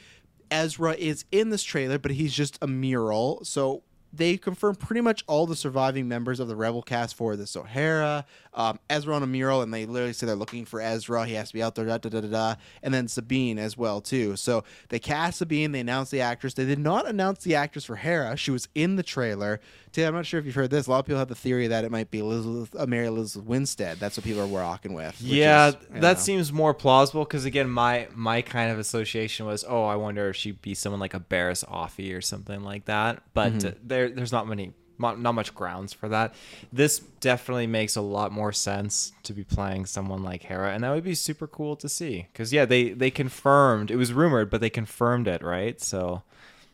Ezra 0.51 0.95
is 0.95 1.27
in 1.31 1.51
this 1.51 1.63
trailer, 1.63 1.99
but 1.99 2.13
he's 2.13 2.33
just 2.33 2.59
a 2.63 2.67
mural. 2.67 3.45
So 3.45 3.83
they 4.17 4.37
confirmed 4.37 4.79
pretty 4.81 5.01
much 5.01 5.25
all 5.27 5.47
the 5.47 5.57
surviving 5.57 6.09
members 6.09 6.41
of 6.41 6.49
the 6.49 6.57
Rebel 6.57 6.83
cast 6.83 7.15
for 7.17 7.37
the 7.37 7.47
So 7.47 7.63
Hera, 7.63 8.25
um, 8.55 8.79
Ezra 8.89 9.15
on 9.15 9.23
a 9.23 9.27
mural, 9.27 9.63
and 9.63 9.73
they 9.73 9.87
literally 9.87 10.13
say 10.13 10.27
they're 10.27 10.35
looking 10.37 10.65
for 10.65 10.81
Ezra. 10.81 11.27
He 11.27 11.35
has 11.35 11.49
to 11.49 11.55
be 11.55 11.63
out 11.63 11.75
there, 11.75 11.85
da 11.85 11.99
da 11.99 12.09
da 12.09 12.21
da 12.21 12.29
da. 12.29 12.55
And 12.83 12.93
then 12.93 13.09
Sabine 13.09 13.59
as 13.59 13.77
well 13.77 14.01
too. 14.01 14.37
So 14.37 14.65
they 14.89 14.99
cast 14.99 15.39
Sabine. 15.39 15.73
They 15.73 15.81
announced 15.81 16.11
the 16.11 16.21
actress. 16.21 16.55
They 16.55 16.65
did 16.65 16.79
not 16.79 17.07
announce 17.07 17.45
the 17.45 17.55
actress 17.55 17.85
for 17.85 17.97
Hera. 17.97 18.37
She 18.37 18.51
was 18.51 18.69
in 18.75 18.97
the 18.97 19.03
trailer. 19.03 19.61
I'm 19.99 20.13
not 20.13 20.27
sure 20.27 20.39
if 20.39 20.45
you've 20.45 20.55
heard 20.55 20.71
this. 20.71 20.87
A 20.87 20.91
lot 20.91 20.99
of 20.99 21.07
people 21.07 21.19
have 21.21 21.29
the 21.29 21.35
theory 21.35 21.69
that 21.69 21.83
it 21.85 21.91
might 21.91 22.11
be 22.11 22.19
Elizabeth, 22.19 22.79
uh, 22.79 22.85
Mary 22.87 23.07
Elizabeth 23.07 23.47
Winstead. 23.49 23.99
That's 23.99 24.19
what 24.19 24.25
people 24.25 24.43
are 24.43 24.47
rocking 24.47 24.93
with. 24.93 25.19
Yeah, 25.23 25.69
is, 25.69 25.77
that 25.93 26.01
know. 26.01 26.15
seems 26.15 26.53
more 26.53 26.75
plausible 26.75 27.25
because 27.25 27.47
again, 27.47 27.71
my 27.71 28.09
my 28.15 28.43
kind 28.43 28.71
of 28.71 28.79
association 28.79 29.47
was, 29.47 29.65
oh, 29.67 29.85
I 29.85 29.97
wonder 29.97 30.29
if 30.29 30.37
she'd 30.37 30.61
be 30.61 30.75
someone 30.75 31.01
like 31.01 31.15
a 31.15 31.21
Barriss 31.21 31.65
Offee 31.65 32.15
or 32.15 32.21
something 32.21 32.63
like 32.63 32.85
that. 32.85 33.23
But 33.33 33.55
Mhm. 33.55 33.71
uh, 33.71 33.75
there, 34.07 34.17
there's 34.17 34.33
not 34.33 34.49
many, 34.49 34.73
not, 34.99 35.21
not 35.21 35.35
much 35.35 35.55
grounds 35.55 35.93
for 35.93 36.09
that. 36.09 36.35
This 36.73 36.99
definitely 37.21 37.67
makes 37.67 37.97
a 37.97 38.01
lot 38.01 38.33
more 38.33 38.53
sense 38.53 39.13
to 39.25 39.33
be 39.33 39.45
playing 39.45 39.87
someone 39.87 40.23
like 40.23 40.43
Hera, 40.45 40.73
and 40.73 40.85
that 40.85 40.91
would 40.95 41.05
be 41.05 41.15
super 41.15 41.47
cool 41.47 41.77
to 41.77 41.89
see. 41.89 42.27
Because 42.33 42.53
yeah, 42.53 42.65
they 42.65 42.91
they 42.91 43.11
confirmed 43.11 43.91
it 43.91 43.97
was 43.97 44.13
rumored, 44.13 44.51
but 44.51 44.61
they 44.61 44.71
confirmed 44.71 45.29
it, 45.29 45.43
right? 45.43 45.81
So 45.81 46.23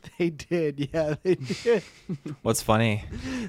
They 0.18 0.30
did, 0.30 0.88
yeah, 0.92 1.14
they 1.22 1.36
did. 1.36 1.82
what's 2.42 2.62
funny? 2.62 3.04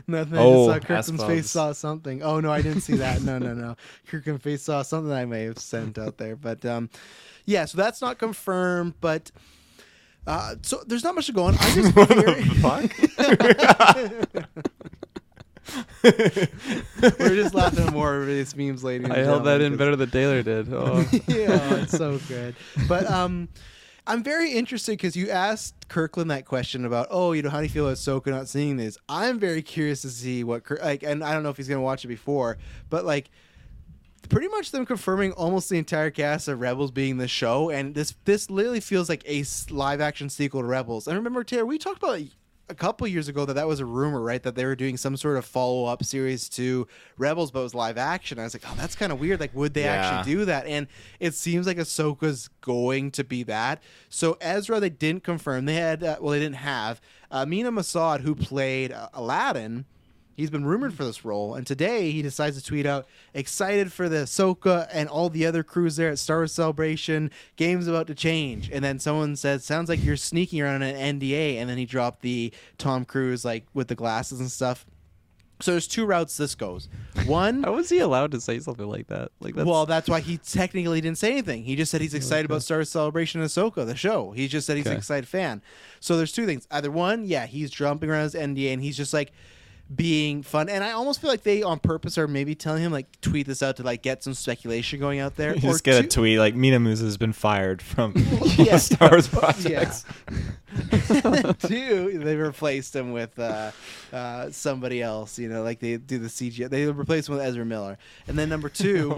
Nothing. 0.07 0.37
Oh, 0.37 0.69
I 0.69 0.79
just 0.79 0.85
saw 0.85 0.87
Kirkland's 0.87 1.23
face 1.23 1.51
saw 1.51 1.71
something. 1.71 2.21
Oh 2.21 2.39
no, 2.39 2.51
I 2.51 2.61
didn't 2.61 2.81
see 2.81 2.95
that. 2.97 3.21
No, 3.21 3.39
no, 3.39 3.53
no. 3.53 3.75
Kirkland's 4.07 4.43
face 4.43 4.61
saw 4.63 4.81
something 4.81 5.11
I 5.11 5.25
may 5.25 5.43
have 5.43 5.57
sent 5.57 5.97
out 5.97 6.17
there, 6.17 6.35
but 6.35 6.63
um, 6.65 6.89
yeah. 7.45 7.65
So 7.65 7.77
that's 7.77 8.01
not 8.01 8.17
confirmed, 8.17 8.95
but. 9.01 9.31
Uh, 10.25 10.55
so 10.61 10.81
there's 10.87 11.03
not 11.03 11.15
much 11.15 11.25
to 11.27 11.33
go 11.33 11.43
on. 11.43 11.57
I'm 11.59 11.75
just 11.75 11.93
We're 16.03 17.35
just 17.35 17.55
laughing 17.55 17.85
at 17.85 17.93
more 17.93 18.17
of 18.17 18.27
these 18.27 18.55
memes, 18.55 18.83
ladies. 18.83 19.09
I 19.09 19.19
held 19.19 19.45
that 19.45 19.61
in 19.61 19.77
better 19.77 19.95
than 19.95 20.09
Taylor 20.09 20.43
did. 20.43 20.67
Oh. 20.73 21.05
yeah, 21.27 21.75
it's 21.75 21.97
so 21.97 22.19
good. 22.27 22.55
But 22.87 23.09
um, 23.09 23.47
I'm 24.07 24.23
very 24.23 24.53
interested 24.53 24.93
because 24.93 25.15
you 25.15 25.29
asked 25.29 25.87
Kirkland 25.87 26.31
that 26.31 26.45
question 26.45 26.85
about, 26.85 27.07
oh, 27.09 27.33
you 27.33 27.41
know, 27.41 27.49
how 27.49 27.57
do 27.57 27.63
you 27.63 27.69
feel 27.69 27.85
about 27.85 27.97
Ahsoka 27.97 28.27
not 28.27 28.47
seeing 28.47 28.77
this? 28.77 28.97
I'm 29.07 29.39
very 29.39 29.61
curious 29.61 30.01
to 30.01 30.09
see 30.09 30.43
what, 30.43 30.63
Kirk, 30.63 30.81
like, 30.81 31.03
and 31.03 31.23
I 31.23 31.33
don't 31.33 31.43
know 31.43 31.49
if 31.49 31.57
he's 31.57 31.67
gonna 31.67 31.81
watch 31.81 32.03
it 32.03 32.09
before, 32.09 32.57
but 32.89 33.05
like, 33.05 33.29
pretty 34.29 34.47
much 34.47 34.71
them 34.71 34.85
confirming 34.85 35.31
almost 35.33 35.69
the 35.69 35.77
entire 35.77 36.09
cast 36.11 36.47
of 36.47 36.59
Rebels 36.59 36.91
being 36.91 37.17
the 37.17 37.27
show, 37.27 37.69
and 37.69 37.93
this 37.95 38.15
this 38.25 38.49
literally 38.49 38.79
feels 38.79 39.09
like 39.09 39.23
a 39.27 39.43
live 39.69 40.01
action 40.01 40.29
sequel 40.29 40.61
to 40.61 40.67
Rebels. 40.67 41.07
And 41.07 41.15
remember, 41.17 41.43
Taylor, 41.43 41.65
we 41.65 41.77
talked 41.77 42.01
about. 42.03 42.19
A 42.69 42.75
couple 42.75 43.05
years 43.07 43.27
ago, 43.27 43.43
that 43.43 43.55
that 43.55 43.67
was 43.67 43.81
a 43.81 43.85
rumor, 43.85 44.21
right? 44.21 44.41
That 44.41 44.55
they 44.55 44.63
were 44.63 44.73
doing 44.75 44.95
some 44.95 45.17
sort 45.17 45.35
of 45.35 45.43
follow 45.43 45.83
up 45.83 46.01
series 46.05 46.47
to 46.49 46.87
Rebels, 47.17 47.51
but 47.51 47.59
it 47.59 47.63
was 47.63 47.75
live 47.75 47.97
action. 47.97 48.39
I 48.39 48.43
was 48.45 48.55
like, 48.55 48.63
oh, 48.65 48.73
that's 48.77 48.95
kind 48.95 49.11
of 49.11 49.19
weird. 49.19 49.41
Like, 49.41 49.53
would 49.53 49.73
they 49.73 49.83
Yeah. 49.83 49.95
actually 49.95 50.33
do 50.33 50.45
that? 50.45 50.65
And 50.65 50.87
it 51.19 51.33
seems 51.33 51.67
like 51.67 51.75
Ahsoka's 51.75 52.47
going 52.61 53.11
to 53.11 53.23
be 53.25 53.43
that. 53.43 53.83
So 54.07 54.37
Ezra, 54.39 54.79
they 54.79 54.89
didn't 54.89 55.25
confirm. 55.25 55.65
They 55.65 55.75
had, 55.75 56.05
uh, 56.05 56.15
well, 56.21 56.31
they 56.31 56.39
didn't 56.39 56.55
have 56.55 57.01
uh, 57.29 57.45
Mena 57.45 57.69
Massoud, 57.69 58.21
who 58.21 58.33
played 58.33 58.93
uh, 58.93 59.09
Aladdin. 59.13 59.83
He's 60.35 60.49
been 60.49 60.65
rumored 60.65 60.93
for 60.93 61.03
this 61.03 61.23
role, 61.23 61.55
and 61.55 61.65
today 61.65 62.11
he 62.11 62.21
decides 62.21 62.57
to 62.57 62.63
tweet 62.63 62.85
out, 62.85 63.05
"Excited 63.33 63.91
for 63.91 64.09
the 64.09 64.17
Ahsoka 64.17 64.87
and 64.91 65.07
all 65.07 65.29
the 65.29 65.45
other 65.45 65.63
crews 65.63 65.95
there 65.95 66.09
at 66.09 66.19
Star 66.19 66.37
Wars 66.37 66.51
Celebration. 66.51 67.29
Game's 67.55 67.87
about 67.87 68.07
to 68.07 68.15
change." 68.15 68.69
And 68.71 68.83
then 68.83 68.99
someone 68.99 69.35
says, 69.35 69.63
"Sounds 69.63 69.89
like 69.89 70.03
you're 70.03 70.17
sneaking 70.17 70.61
around 70.61 70.81
an 70.81 70.95
NDA." 70.95 71.57
And 71.57 71.69
then 71.69 71.77
he 71.77 71.85
dropped 71.85 72.21
the 72.21 72.51
Tom 72.77 73.05
Cruise 73.05 73.45
like 73.45 73.65
with 73.73 73.87
the 73.89 73.95
glasses 73.95 74.39
and 74.39 74.51
stuff. 74.51 74.85
So 75.63 75.71
there's 75.71 75.87
two 75.87 76.05
routes 76.05 76.35
this 76.35 76.55
goes. 76.55 76.89
One, 77.25 77.63
How 77.63 77.73
was 77.73 77.87
he 77.87 77.99
allowed 77.99 78.31
to 78.31 78.41
say 78.41 78.59
something 78.59 78.87
like 78.87 79.07
that? 79.07 79.31
Like 79.39 79.55
that's 79.55 79.65
well, 79.65 79.85
that's 79.85 80.09
why 80.09 80.19
he 80.19 80.37
technically 80.37 80.99
didn't 80.99 81.19
say 81.19 81.31
anything. 81.31 81.63
He 81.63 81.77
just 81.77 81.89
said 81.89 82.01
he's 82.01 82.13
excited 82.13 82.45
about 82.45 82.63
Star 82.63 82.79
Wars 82.79 82.89
Celebration 82.89 83.39
and 83.39 83.49
Ahsoka, 83.49 83.85
the 83.85 83.95
show. 83.95 84.31
He 84.31 84.49
just 84.49 84.67
said 84.67 84.75
he's 84.75 84.87
an 84.87 84.97
excited 84.97 85.27
fan. 85.27 85.61
So 86.01 86.17
there's 86.17 86.33
two 86.33 86.45
things. 86.45 86.67
Either 86.69 86.91
one, 86.91 87.23
yeah, 87.25 87.45
he's 87.45 87.71
jumping 87.71 88.09
around 88.09 88.23
his 88.23 88.35
NDA 88.35 88.73
and 88.73 88.81
he's 88.81 88.97
just 88.97 89.13
like 89.13 89.31
being 89.95 90.43
fun. 90.43 90.69
And 90.69 90.83
I 90.83 90.91
almost 90.91 91.21
feel 91.21 91.29
like 91.29 91.43
they 91.43 91.63
on 91.63 91.79
purpose 91.79 92.17
are 92.17 92.27
maybe 92.27 92.55
telling 92.55 92.83
him 92.83 92.91
like 92.91 93.19
tweet 93.21 93.47
this 93.47 93.62
out 93.62 93.77
to 93.77 93.83
like 93.83 94.01
get 94.01 94.23
some 94.23 94.33
speculation 94.33 95.00
going 95.00 95.19
out 95.19 95.35
there. 95.35 95.53
You 95.63 95.69
just 95.69 95.83
get 95.83 96.03
a 96.03 96.07
tweet 96.07 96.39
like 96.39 96.55
Mena 96.55 96.77
Massoud 96.79 97.03
has 97.03 97.17
been 97.17 97.31
fired 97.33 97.81
from 97.81 98.13
Yeah. 98.57 98.77
Star 98.77 99.12
Wars 99.12 99.27
projects. 99.27 100.05
Two, 101.59 102.19
they 102.19 102.35
replaced 102.35 102.95
him 102.95 103.12
with 103.12 103.38
uh, 103.39 103.71
uh, 104.12 104.50
somebody 104.51 105.01
else. 105.01 105.39
You 105.39 105.47
know, 105.50 105.63
like 105.63 105.79
they 105.79 105.97
do 105.97 106.17
the 106.19 106.27
CGI. 106.27 106.69
They 106.69 106.85
replaced 106.88 107.29
him 107.29 107.35
with 107.35 107.45
Ezra 107.45 107.65
Miller. 107.65 107.97
And 108.27 108.38
then 108.38 108.50
number 108.50 108.69
two, 108.69 109.17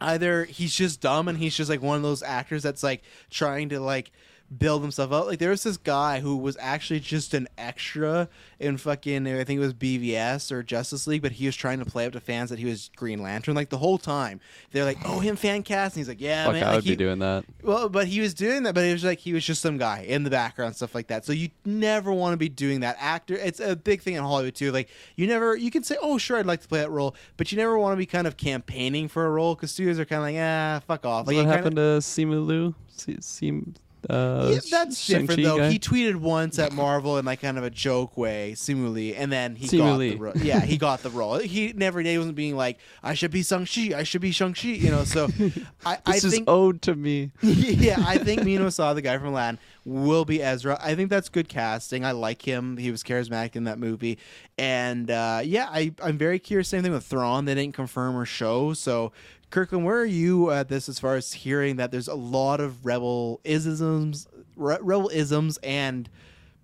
either 0.00 0.44
he's 0.44 0.74
just 0.74 1.00
dumb 1.00 1.28
and 1.28 1.36
he's 1.38 1.56
just 1.56 1.68
like 1.68 1.82
one 1.82 1.96
of 1.96 2.02
those 2.02 2.22
actors 2.22 2.62
that's 2.62 2.82
like 2.82 3.02
trying 3.30 3.68
to 3.70 3.80
like 3.80 4.10
build 4.56 4.80
himself 4.82 5.12
up. 5.12 5.26
Like 5.26 5.38
there 5.38 5.50
was 5.50 5.62
this 5.62 5.76
guy 5.76 6.20
who 6.20 6.36
was 6.36 6.56
actually 6.58 7.00
just 7.00 7.34
an 7.34 7.48
extra 7.58 8.28
in 8.58 8.76
fucking 8.78 9.26
I 9.26 9.44
think 9.44 9.58
it 9.58 9.60
was 9.60 9.74
BVS 9.74 10.50
or 10.50 10.62
Justice 10.62 11.06
League, 11.06 11.20
but 11.22 11.32
he 11.32 11.46
was 11.46 11.54
trying 11.54 11.78
to 11.80 11.84
play 11.84 12.06
up 12.06 12.12
to 12.14 12.20
fans 12.20 12.48
that 12.50 12.58
he 12.58 12.64
was 12.64 12.90
Green 12.96 13.22
Lantern 13.22 13.54
like 13.54 13.68
the 13.68 13.76
whole 13.78 13.98
time. 13.98 14.40
They're 14.72 14.84
like, 14.86 14.98
"Oh, 15.04 15.18
him 15.20 15.36
fan 15.36 15.62
cast," 15.62 15.96
and 15.96 16.00
he's 16.00 16.08
like, 16.08 16.20
"Yeah, 16.20 16.44
Fuck, 16.46 16.54
man." 16.54 16.62
I 16.62 16.66
like, 16.68 16.74
would 16.76 16.84
he- 16.84 16.90
be 16.90 16.96
doing 16.96 17.18
that. 17.18 17.44
well, 17.62 17.88
but 17.90 18.06
he 18.06 18.20
was 18.20 18.32
doing 18.34 18.62
that, 18.62 18.74
but 18.74 18.84
it 18.84 18.92
was 18.92 19.04
like 19.04 19.18
he 19.18 19.32
was 19.34 19.44
just 19.44 19.60
some 19.60 19.76
guy 19.76 20.00
in 20.08 20.22
the 20.24 20.30
background, 20.30 20.76
stuff 20.76 20.94
like 20.94 21.08
that. 21.08 21.24
So 21.26 21.32
you 21.32 21.50
never 21.66 22.10
want 22.12 22.32
to 22.32 22.36
be 22.38 22.48
doing 22.48 22.80
that. 22.80 22.96
Actor, 22.98 23.34
it's 23.34 23.60
a 23.60 23.76
big 23.76 24.00
thing 24.02 24.14
in 24.14 24.22
Hollywood 24.22 24.54
too. 24.54 24.72
Like 24.72 24.88
you 25.16 25.26
never, 25.26 25.56
you 25.56 25.70
can 25.70 25.82
say, 25.84 25.96
"Oh, 26.00 26.16
sure, 26.16 26.38
I'd 26.38 26.46
like 26.46 26.62
to 26.62 26.68
play 26.68 26.80
that 26.80 26.90
role," 26.90 27.14
but 27.36 27.52
you 27.52 27.58
never 27.58 27.78
want 27.78 27.92
to 27.92 27.96
be 27.98 28.06
kind 28.06 28.26
of 28.26 28.36
campaigning 28.38 29.08
for 29.08 29.26
a 29.26 29.30
role 29.30 29.54
because 29.54 29.70
studios 29.72 29.98
are 29.98 30.04
kind 30.06 30.20
of 30.20 30.24
like, 30.24 30.36
"Ah, 30.38 30.80
fuck 30.86 31.04
off." 31.04 31.26
Like 31.26 31.36
what 31.36 31.42
you 31.42 31.42
kinda- 31.42 31.56
happened 31.56 31.76
to 31.76 31.98
Simu 32.00 32.46
Liu? 32.46 32.74
Si- 32.88 33.18
Sim, 33.20 33.74
uh, 34.08 34.50
yeah, 34.52 34.60
that's 34.70 35.06
different 35.06 35.42
though. 35.42 35.58
guy? 35.58 35.70
He 35.70 35.78
tweeted 35.78 36.16
once 36.16 36.58
at 36.58 36.72
Marvel 36.72 37.18
in 37.18 37.24
like 37.24 37.42
kind 37.42 37.58
of 37.58 37.64
a 37.64 37.70
joke 37.70 38.16
way, 38.16 38.52
Simu 38.56 38.92
Liu, 38.92 39.14
and 39.14 39.30
then 39.30 39.54
he 39.54 39.66
Simu 39.66 39.78
got 39.78 39.98
the 39.98 40.16
role. 40.16 40.32
Yeah, 40.36 40.60
he 40.60 40.78
got 40.78 41.02
the 41.02 41.10
role. 41.10 41.38
He 41.38 41.72
never 41.74 42.00
he 42.00 42.16
wasn't 42.16 42.36
being 42.36 42.56
like, 42.56 42.78
"I 43.02 43.14
should 43.14 43.30
be 43.30 43.42
Shang 43.42 43.66
Chi. 43.66 43.96
I 43.96 44.04
should 44.04 44.22
be 44.22 44.30
Shang 44.30 44.54
Chi." 44.54 44.68
You 44.68 44.90
know. 44.90 45.04
So 45.04 45.28
I, 45.84 45.98
I 46.06 46.18
think 46.20 46.48
owed 46.48 46.80
to 46.82 46.94
me. 46.94 47.32
yeah, 47.42 48.02
I 48.06 48.18
think 48.18 48.44
Mena 48.44 48.64
Massoud 48.64 48.94
the 48.94 49.02
guy 49.02 49.18
from 49.18 49.28
Aladdin 49.28 49.58
will 49.84 50.24
be 50.24 50.42
Ezra. 50.42 50.78
I 50.82 50.94
think 50.94 51.10
that's 51.10 51.28
good 51.28 51.48
casting. 51.48 52.04
I 52.04 52.12
like 52.12 52.42
him. 52.42 52.76
He 52.76 52.90
was 52.90 53.02
charismatic 53.02 53.56
in 53.56 53.64
that 53.64 53.78
movie, 53.78 54.18
and 54.56 55.10
uh, 55.10 55.40
yeah, 55.44 55.68
I 55.70 55.92
I'm 56.02 56.18
very 56.18 56.38
curious. 56.38 56.68
Same 56.68 56.82
thing 56.82 56.92
with 56.92 57.04
Thrawn. 57.04 57.44
They 57.44 57.54
didn't 57.54 57.74
confirm 57.74 58.16
or 58.16 58.24
show. 58.24 58.72
So, 58.72 59.12
Kirkland, 59.50 59.84
where 59.84 59.96
are 59.98 60.04
you 60.04 60.50
at 60.50 60.68
this 60.68 60.88
as 60.88 60.98
far 60.98 61.16
as 61.16 61.32
hearing 61.32 61.76
that 61.76 61.90
there's 61.90 62.08
a 62.08 62.14
lot 62.14 62.60
of 62.60 62.84
rebel 62.84 63.40
isms, 63.44 64.26
re- 64.56 64.78
rebel 64.80 65.08
isms, 65.12 65.58
and 65.62 66.08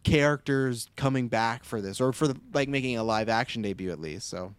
characters 0.02 0.90
coming 0.96 1.28
back 1.28 1.64
for 1.64 1.80
this, 1.80 2.00
or 2.00 2.12
for 2.12 2.28
the, 2.28 2.36
like 2.52 2.68
making 2.68 2.96
a 2.98 3.02
live 3.02 3.28
action 3.28 3.62
debut 3.62 3.90
at 3.90 4.00
least. 4.00 4.28
So 4.28 4.54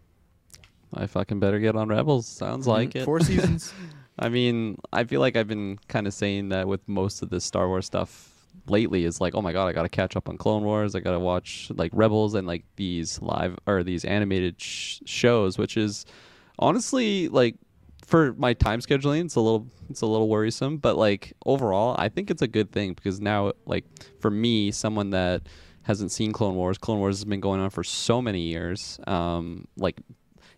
I 0.92 1.06
fucking 1.06 1.38
better 1.40 1.58
get 1.60 1.76
on 1.76 1.88
Rebels. 1.88 2.26
Sounds 2.26 2.66
like 2.66 2.90
Mhm. 2.90 2.96
it. 3.02 3.04
Four 3.04 3.20
seasons. 3.30 3.72
I 4.18 4.28
mean, 4.28 4.78
I 4.92 5.04
feel 5.04 5.20
like 5.20 5.36
I've 5.36 5.48
been 5.48 5.78
kind 5.88 6.06
of 6.06 6.14
saying 6.14 6.48
that 6.48 6.66
with 6.66 6.86
most 6.88 7.22
of 7.22 7.30
the 7.30 7.40
Star 7.40 7.68
Wars 7.68 7.86
stuff 7.86 8.32
lately. 8.66 9.04
Is 9.04 9.20
like, 9.20 9.34
oh 9.34 9.42
my 9.42 9.52
god, 9.52 9.66
I 9.66 9.72
got 9.72 9.82
to 9.82 9.88
catch 9.88 10.16
up 10.16 10.28
on 10.28 10.36
Clone 10.38 10.64
Wars. 10.64 10.94
I 10.94 11.00
got 11.00 11.12
to 11.12 11.20
watch 11.20 11.70
like 11.74 11.92
Rebels 11.94 12.34
and 12.34 12.46
like 12.46 12.64
these 12.76 13.20
live 13.20 13.56
or 13.66 13.82
these 13.84 14.04
animated 14.04 14.60
sh- 14.60 15.00
shows, 15.04 15.58
which 15.58 15.76
is 15.76 16.06
honestly 16.58 17.28
like 17.28 17.56
for 18.06 18.32
my 18.34 18.54
time 18.54 18.80
scheduling, 18.80 19.24
it's 19.24 19.34
a 19.34 19.40
little 19.40 19.66
it's 19.90 20.00
a 20.00 20.06
little 20.06 20.28
worrisome. 20.28 20.78
But 20.78 20.96
like 20.96 21.34
overall, 21.44 21.96
I 21.98 22.08
think 22.08 22.30
it's 22.30 22.42
a 22.42 22.48
good 22.48 22.72
thing 22.72 22.94
because 22.94 23.20
now, 23.20 23.52
like 23.66 23.84
for 24.20 24.30
me, 24.30 24.70
someone 24.70 25.10
that 25.10 25.42
hasn't 25.82 26.12
seen 26.12 26.32
Clone 26.32 26.54
Wars, 26.54 26.78
Clone 26.78 26.98
Wars 26.98 27.18
has 27.18 27.24
been 27.24 27.40
going 27.40 27.60
on 27.60 27.70
for 27.70 27.84
so 27.84 28.22
many 28.22 28.40
years. 28.40 28.98
Um, 29.06 29.66
like 29.76 30.00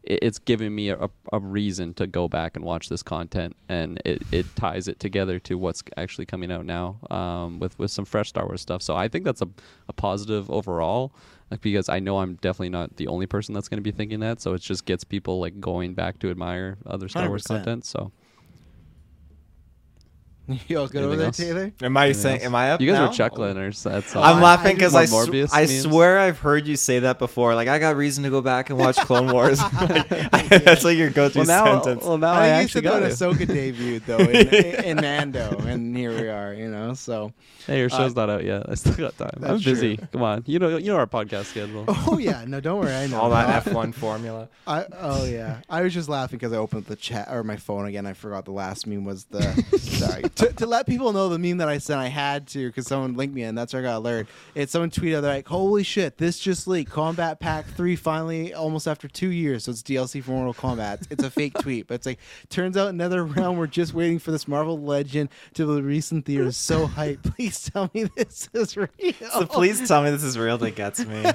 it, 0.02 0.21
it's 0.23 0.38
giving 0.38 0.75
me 0.75 0.90
a, 0.90 1.09
a 1.33 1.40
reason 1.40 1.95
to 1.95 2.07
go 2.07 2.28
back 2.28 2.55
and 2.55 2.64
watch 2.64 2.90
this 2.90 3.02
content, 3.02 3.57
and 3.69 4.00
it, 4.05 4.23
it 4.31 4.47
ties 4.55 4.87
it 4.87 5.00
together 5.00 5.38
to 5.40 5.57
what's 5.57 5.83
actually 5.97 6.26
coming 6.26 6.52
out 6.52 6.67
now 6.67 6.99
um, 7.11 7.59
with 7.61 7.78
with 7.78 7.90
some 7.90 8.05
fresh 8.05 8.28
Star 8.28 8.47
Wars 8.47 8.61
stuff. 8.61 8.83
So 8.83 8.95
I 8.95 9.09
think 9.09 9.25
that's 9.25 9.43
a, 9.43 9.49
a 9.88 9.95
positive 9.95 10.50
overall, 10.50 11.14
like 11.50 11.61
because 11.61 11.88
I 11.88 11.99
know 11.99 12.19
I'm 12.19 12.35
definitely 12.37 12.71
not 12.71 12.97
the 12.97 13.07
only 13.07 13.26
person 13.26 13.55
that's 13.55 13.69
going 13.69 13.78
to 13.78 13.83
be 13.83 13.93
thinking 13.93 14.21
that. 14.21 14.40
So 14.40 14.55
it 14.55 14.61
just 14.61 14.85
gets 14.85 15.05
people 15.05 15.40
like 15.40 15.61
going 15.61 15.95
back 15.95 16.19
to 16.21 16.31
admire 16.31 16.78
other 16.87 17.09
Star 17.09 17.28
Wars 17.28 17.45
100%. 17.45 17.47
content. 17.47 17.85
So 17.85 18.12
You 20.69 20.78
all 20.78 20.88
good 20.88 21.02
over 21.05 21.12
Anything 21.12 21.19
there, 21.19 21.26
else? 21.26 21.37
Taylor? 21.37 21.73
Am 21.83 21.97
I 21.97 22.05
Anything 22.07 22.23
saying? 22.23 22.35
else? 22.37 22.45
Am 22.47 22.55
I 22.55 22.71
up? 22.73 22.81
You 22.81 22.87
guys 22.90 22.99
now? 23.00 23.09
were 23.09 23.12
chuckling, 23.12 23.57
or 23.59 23.73
so 23.73 23.90
that's 23.90 24.17
all. 24.17 24.25
I'm 24.25 24.40
laughing 24.43 24.75
because 24.76 24.95
I, 24.95 25.07
More 25.07 25.26
sw- 25.26 25.52
I 25.52 25.61
memes? 25.67 25.83
swear 25.83 26.19
I've 26.19 26.38
heard 26.38 26.67
you 26.67 26.76
say 26.76 27.00
that 27.00 27.19
before. 27.19 27.55
Like 27.55 27.69
I 27.69 27.78
got 27.78 27.97
reason 27.97 28.25
to 28.25 28.31
go 28.31 28.40
back 28.40 28.71
and 28.71 28.78
watch 28.78 28.97
Clone 28.97 29.31
Wars. 29.33 29.59
That's 30.09 30.85
like 30.85 30.97
your 30.97 31.11
go-to 31.11 31.38
Well, 31.40 31.47
now, 31.47 31.83
sentence. 31.83 32.05
well, 32.05 32.19
now 32.19 32.33
I, 32.33 32.61
I, 32.61 32.67
think 32.67 32.75
you 32.75 32.81
actually 32.81 32.81
said 32.81 32.85
got 32.85 33.28
when 33.35 33.47
it. 33.47 33.49
Ahsoka 33.52 33.73
debuted 33.75 34.05
though 34.07 34.19
in, 34.19 34.85
in 34.85 34.97
Mando, 35.02 35.59
and 35.67 35.97
here 35.97 36.11
we 36.19 36.28
are. 36.28 36.55
You 36.55 36.69
know, 36.69 36.95
so 36.95 37.33
Hey, 37.67 37.78
your 37.78 37.87
Uh, 37.93 37.97
show's 37.99 38.14
not 38.17 38.31
out 38.31 38.45
yet. 38.45 38.69
I 38.69 38.75
still 38.75 38.95
got 38.95 39.17
time. 39.19 39.31
I'm 39.37 39.40
that's 39.43 39.64
busy. 39.64 39.97
true. 39.99 40.07
Come 40.12 40.23
on, 40.23 40.43
you 40.47 40.59
know, 40.59 40.76
you 40.78 40.87
know 40.93 40.97
our 40.97 41.07
podcast 41.07 41.45
schedule. 41.47 41.85
Oh 41.88 42.17
yeah, 42.19 42.45
no, 42.47 42.61
don't 42.61 42.81
worry. 42.81 42.95
I 42.95 43.07
know 43.07 43.21
All 43.21 43.31
that 43.31 43.67
Uh, 43.67 43.71
F1 43.71 43.93
formula. 43.95 44.49
I 44.67 44.87
oh 45.00 45.25
yeah, 45.26 45.61
I 45.69 45.83
was 45.83 45.93
just 45.93 46.09
laughing 46.09 46.38
because 46.38 46.52
I 46.52 46.57
opened 46.57 46.87
the 46.87 46.97
chat 46.97 47.28
or 47.31 47.45
my 47.45 47.57
phone 47.57 47.87
again. 47.87 48.07
I 48.07 48.14
forgot 48.14 48.45
the 48.47 48.52
last 48.52 48.87
meme 48.87 49.05
was 49.05 49.25
the 49.25 49.43
sorry 49.78 50.23
to, 50.38 50.52
to 50.52 50.66
let 50.66 50.87
people 50.87 51.12
know 51.12 51.28
the 51.28 51.38
meme 51.38 51.59
that 51.59 51.68
I 51.68 51.78
sent. 51.78 52.00
I 52.00 52.09
had 52.09 52.47
to 52.49 52.68
because 52.68 52.87
someone 52.87 53.14
linked 53.14 53.35
me 53.35 53.42
and 53.42 53.59
that's 53.59 53.73
where 53.73 53.83
I 53.83 53.85
got 53.85 53.99
alert. 53.99 54.28
It's 54.54 54.73
someone 54.73 54.90
tweeted 54.90 55.23
they're 55.23 55.35
like, 55.35 55.49
"Holy 55.49 55.83
shit, 55.83 56.18
this 56.18 56.38
just 56.38 56.68
leaked! 56.68 56.90
Combat 56.90 57.40
Pack 57.40 57.66
Three 57.66 57.97
finally 57.97 58.54
almost 58.54 58.87
after 58.87 59.09
two 59.09 59.30
years. 59.30 59.64
So 59.64 59.73
it's 59.73 59.83
DLC 59.83 60.23
for 60.23 60.30
Mortal 60.30 60.54
Kombat. 60.54 61.07
It's 61.11 61.25
a 61.25 61.30
fake 61.30 61.54
tweet, 61.61 61.88
but 61.88 61.95
it's 61.95 62.07
like 62.07 62.18
turns 62.49 62.76
out 62.76 62.88
another 62.88 63.25
round. 63.25 63.59
We're 63.59 63.66
just 63.66 63.95
waiting 63.95 64.18
for 64.18 64.30
this 64.30 64.47
Marvel 64.47 64.80
Legend 64.80 65.28
to 65.54 65.66
be 65.66 65.83
released 65.83 66.12
in 66.12 66.23
theaters. 66.23 66.57
So 66.57 66.87
hype! 66.87 67.23
Please 67.37 67.68
tell 67.71 67.90
me 67.92 68.04
this 68.16 68.49
is 68.52 68.76
real. 68.76 68.88
So 69.33 69.47
please 69.47 69.87
tell 69.87 70.02
me 70.02 70.11
this 70.11 70.23
is 70.23 70.38
real. 70.38 70.59
That 70.59 70.76
gets 70.76 71.04
me. 71.04 71.25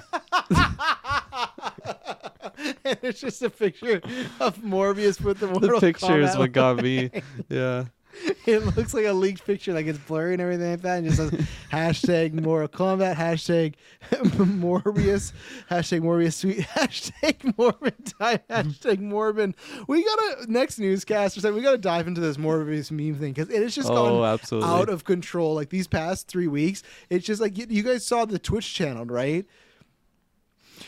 and 2.86 2.98
it's 3.01 3.19
just 3.19 3.41
a 3.41 3.50
picture 3.50 4.01
of 4.39 4.57
Morbius 4.57 5.22
with 5.22 5.39
the 5.39 5.48
Mortal 5.48 5.79
the 5.79 5.79
picture 5.79 6.22
is 6.22 6.38
what 6.38 6.51
got 6.51 6.77
me. 6.77 7.10
Yeah. 7.50 7.86
It 8.46 8.60
looks 8.77 8.93
like 8.93 9.05
a 9.05 9.13
leaked 9.13 9.46
picture, 9.46 9.74
like 9.74 9.86
it's 9.86 9.98
blurry 10.00 10.34
and 10.34 10.41
everything 10.41 10.70
like 10.72 10.82
that, 10.82 10.98
and 11.00 11.05
just 11.10 11.17
says 11.17 11.32
hashtag 11.72 12.34
Mortal 12.34 12.67
Kombat, 12.67 13.15
hashtag 13.15 13.75
Morbius, 14.12 15.34
hashtag 15.70 16.01
Morbius 16.01 16.34
Sweet, 16.34 16.58
hashtag 16.75 17.38
Morbin 17.55 18.17
time, 18.20 18.39
hashtag 18.50 19.00
Morbin. 19.00 19.53
We 19.88 20.03
gotta 20.03 20.51
next 20.51 20.79
newscast 20.79 21.38
or 21.38 21.41
something. 21.41 21.55
We 21.55 21.62
gotta 21.63 21.77
dive 21.77 22.08
into 22.08 22.22
this 22.22 22.38
Morbius 22.38 22.91
meme 22.91 23.15
thing 23.20 23.34
because 23.34 23.50
it 23.50 23.62
is 23.62 23.75
just 23.75 23.89
Oh, 23.89 23.96
gone 24.20 24.34
absolutely. 24.34 24.70
out 24.70 24.89
of 24.89 25.03
control. 25.05 25.53
Like 25.55 25.70
these 25.70 25.88
past 25.88 26.27
three 26.27 26.48
weeks, 26.48 26.84
it's 27.10 27.25
just 27.25 27.41
like 27.41 27.58
you, 27.58 27.65
you 27.70 27.84
guys 27.84 28.05
saw 28.05 28.25
the 28.25 28.39
Twitch 28.39 28.74
channel, 28.74 29.05
right? 29.05 29.46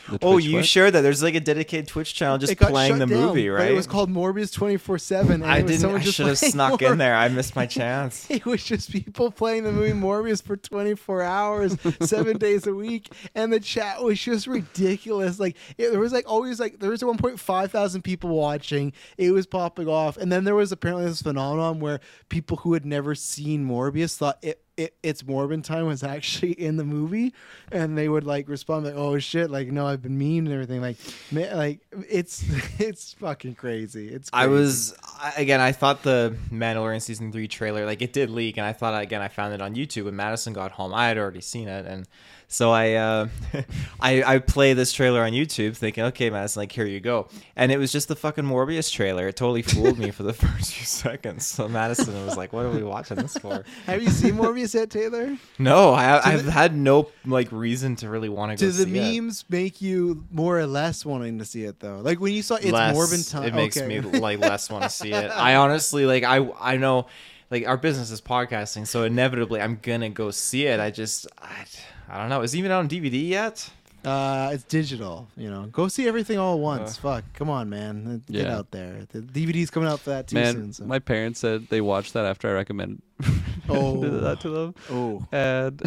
The 0.09 0.19
oh, 0.21 0.37
you 0.37 0.57
what? 0.57 0.65
shared 0.65 0.93
that? 0.93 1.01
There's 1.01 1.23
like 1.23 1.35
a 1.35 1.39
dedicated 1.39 1.87
Twitch 1.87 2.13
channel 2.13 2.37
just 2.37 2.57
playing 2.57 2.99
the 2.99 3.07
down, 3.07 3.19
movie, 3.19 3.49
but 3.49 3.55
right? 3.55 3.71
It 3.71 3.75
was 3.75 3.87
called 3.87 4.09
Morbius 4.09 4.53
twenty 4.53 4.77
four 4.77 4.97
seven. 4.97 5.41
I 5.43 5.61
didn't. 5.61 5.85
I 5.85 5.99
should 6.01 6.27
have 6.27 6.37
snuck 6.37 6.81
in 6.81 6.97
there. 6.97 7.15
I 7.15 7.27
missed 7.29 7.55
my 7.55 7.65
chance. 7.65 8.27
It 8.35 8.45
was 8.45 8.63
just 8.63 8.91
people 8.91 9.31
playing 9.31 9.63
the 9.63 9.71
movie 9.71 9.93
Morbius 9.93 10.43
for 10.43 10.57
24 10.57 11.21
hours, 11.21 11.77
seven 12.01 12.37
days 12.37 12.67
a 12.67 12.73
week, 12.73 13.11
and 13.33 13.51
the 13.51 13.59
chat 13.59 14.03
was 14.03 14.19
just 14.19 14.45
ridiculous. 14.45 15.39
Like 15.39 15.55
it, 15.77 15.91
there 15.91 15.99
was 15.99 16.11
like 16.11 16.29
always 16.29 16.59
like 16.59 16.79
there 16.79 16.89
was 16.89 17.01
1.5 17.01 17.69
thousand 17.69 18.01
people 18.01 18.29
watching. 18.31 18.93
It 19.17 19.31
was 19.31 19.45
popping 19.45 19.87
off, 19.87 20.17
and 20.17 20.31
then 20.31 20.43
there 20.43 20.55
was 20.55 20.71
apparently 20.71 21.05
this 21.05 21.21
phenomenon 21.21 21.79
where 21.79 21.99
people 22.29 22.57
who 22.57 22.73
had 22.73 22.85
never 22.85 23.15
seen 23.15 23.65
Morbius 23.65 24.17
thought 24.17 24.37
it. 24.41 24.64
It, 24.77 24.93
it's 25.01 25.23
Morbin 25.23 25.63
time 25.63 25.85
was 25.85 26.03
actually 26.03 26.51
in 26.51 26.75
the 26.75 26.83
movie, 26.83 27.33
and 27.71 27.97
they 27.97 28.09
would 28.09 28.25
like 28.25 28.49
respond 28.49 28.85
like, 28.85 28.95
"Oh 28.95 29.17
shit!" 29.19 29.49
Like, 29.49 29.69
no, 29.69 29.87
I've 29.87 30.01
been 30.01 30.17
mean 30.17 30.45
and 30.47 30.53
everything. 30.53 30.81
Like, 30.81 30.97
man, 31.31 31.55
like 31.55 31.79
it's 32.09 32.43
it's 32.79 33.13
fucking 33.13 33.55
crazy. 33.55 34.09
It's 34.09 34.29
I 34.33 34.47
was 34.47 34.93
I- 35.17 35.33
again. 35.37 35.61
I 35.61 35.71
thought 35.71 36.03
the 36.03 36.35
Mandalorian 36.51 37.01
season 37.01 37.31
three 37.31 37.47
trailer, 37.47 37.85
like 37.85 38.01
it 38.01 38.11
did 38.11 38.29
leak, 38.29 38.57
and 38.57 38.65
I 38.65 38.73
thought 38.73 39.01
again 39.01 39.21
I 39.21 39.29
found 39.29 39.53
it 39.53 39.61
on 39.61 39.75
YouTube 39.75 40.05
when 40.05 40.15
Madison 40.17 40.51
got 40.51 40.71
home. 40.73 40.93
I 40.93 41.07
had 41.07 41.17
already 41.17 41.41
seen 41.41 41.69
it, 41.69 41.85
and 41.85 42.05
so 42.47 42.71
I 42.71 42.93
uh, 42.93 43.27
I 43.99 44.23
I 44.23 44.39
play 44.39 44.73
this 44.73 44.91
trailer 44.93 45.23
on 45.23 45.31
YouTube, 45.31 45.75
thinking, 45.75 46.03
okay, 46.05 46.29
Madison, 46.29 46.61
like 46.61 46.71
here 46.71 46.85
you 46.85 46.99
go, 46.99 47.27
and 47.55 47.71
it 47.71 47.77
was 47.77 47.91
just 47.91 48.07
the 48.07 48.15
fucking 48.15 48.43
Morbius 48.43 48.91
trailer. 48.91 49.27
It 49.27 49.35
totally 49.35 49.61
fooled 49.61 49.97
me 49.97 50.11
for 50.11 50.23
the 50.23 50.33
first 50.45 50.73
few 50.73 50.85
seconds. 50.85 51.45
So 51.45 51.67
Madison 51.67 52.25
was 52.25 52.37
like, 52.37 52.53
"What 52.53 52.65
are 52.65 52.69
we 52.71 52.83
watching 52.83 53.17
this 53.17 53.37
for?" 53.37 53.63
Have 53.85 54.01
you 54.01 54.09
seen 54.09 54.35
Morbius 54.35 54.73
yet, 54.73 54.89
Taylor? 54.89 55.37
No, 55.59 55.91
I, 55.93 56.33
I've 56.33 56.45
the- 56.45 56.51
had 56.51 56.75
no 56.75 57.09
like 57.25 57.51
reason 57.51 57.95
to 57.97 58.09
really 58.09 58.29
want 58.29 58.57
to 58.57 58.65
go 58.65 58.71
see 58.71 58.81
it. 58.81 58.85
Do 58.85 58.91
the 58.91 58.99
see 58.99 59.15
it. 59.17 59.21
memes 59.21 59.45
make 59.49 59.81
you 59.81 60.23
more 60.31 60.59
or 60.59 60.67
less 60.67 61.05
wanting 61.05 61.39
to 61.39 61.45
see 61.45 61.63
it 61.63 61.79
though? 61.79 61.99
Like 61.99 62.19
when 62.19 62.33
you 62.33 62.41
saw 62.41 62.55
it's 62.55 62.65
less, 62.67 62.95
Morbin 62.95 63.29
time, 63.31 63.43
It 63.43 63.53
makes 63.53 63.77
okay. 63.77 63.87
me 63.87 63.99
like 64.01 64.39
less 64.39 64.69
want 64.69 64.83
to 64.83 64.89
see 64.89 65.11
it. 65.11 65.31
I 65.31 65.55
honestly 65.55 66.05
like 66.05 66.23
I 66.23 66.47
I 66.59 66.77
know 66.77 67.07
like 67.51 67.67
our 67.67 67.77
business 67.77 68.11
is 68.11 68.21
podcasting, 68.21 68.87
so 68.87 69.03
inevitably 69.03 69.61
I'm 69.61 69.79
gonna 69.81 70.09
go 70.09 70.31
see 70.31 70.65
it. 70.65 70.79
I 70.79 70.89
just 70.91 71.27
I, 71.41 71.65
I 72.09 72.19
don't 72.19 72.29
know. 72.29 72.41
Is 72.41 72.53
it 72.53 72.59
even 72.59 72.71
out 72.71 72.79
on 72.79 72.89
DVD 72.89 73.27
yet? 73.27 73.69
Uh, 74.03 74.51
it's 74.53 74.63
digital. 74.63 75.27
You 75.35 75.49
know, 75.49 75.63
go 75.71 75.87
see 75.87 76.07
everything 76.07 76.37
all 76.37 76.53
at 76.53 76.59
once. 76.59 76.95
Fuck, 76.97 77.23
come 77.33 77.49
on, 77.49 77.69
man, 77.69 78.21
get 78.29 78.45
Yeah. 78.45 78.57
out 78.57 78.69
there. 78.69 79.07
The 79.11 79.21
DVD's 79.21 79.71
coming 79.71 79.89
out 79.89 79.99
for 79.99 80.11
that 80.11 80.27
too 80.27 80.35
Man, 80.35 80.53
soon. 80.53 80.73
So. 80.73 80.85
my 80.85 80.99
parents 80.99 81.39
said 81.39 81.67
they 81.69 81.81
watched 81.81 82.13
that 82.13 82.23
after 82.25 82.47
I 82.47 82.53
recommended 82.53 83.01
Oh. 83.67 83.99
did 83.99 84.21
that 84.21 84.41
to 84.41 84.49
them. 84.49 84.75
Oh. 84.91 85.25
And 85.31 85.81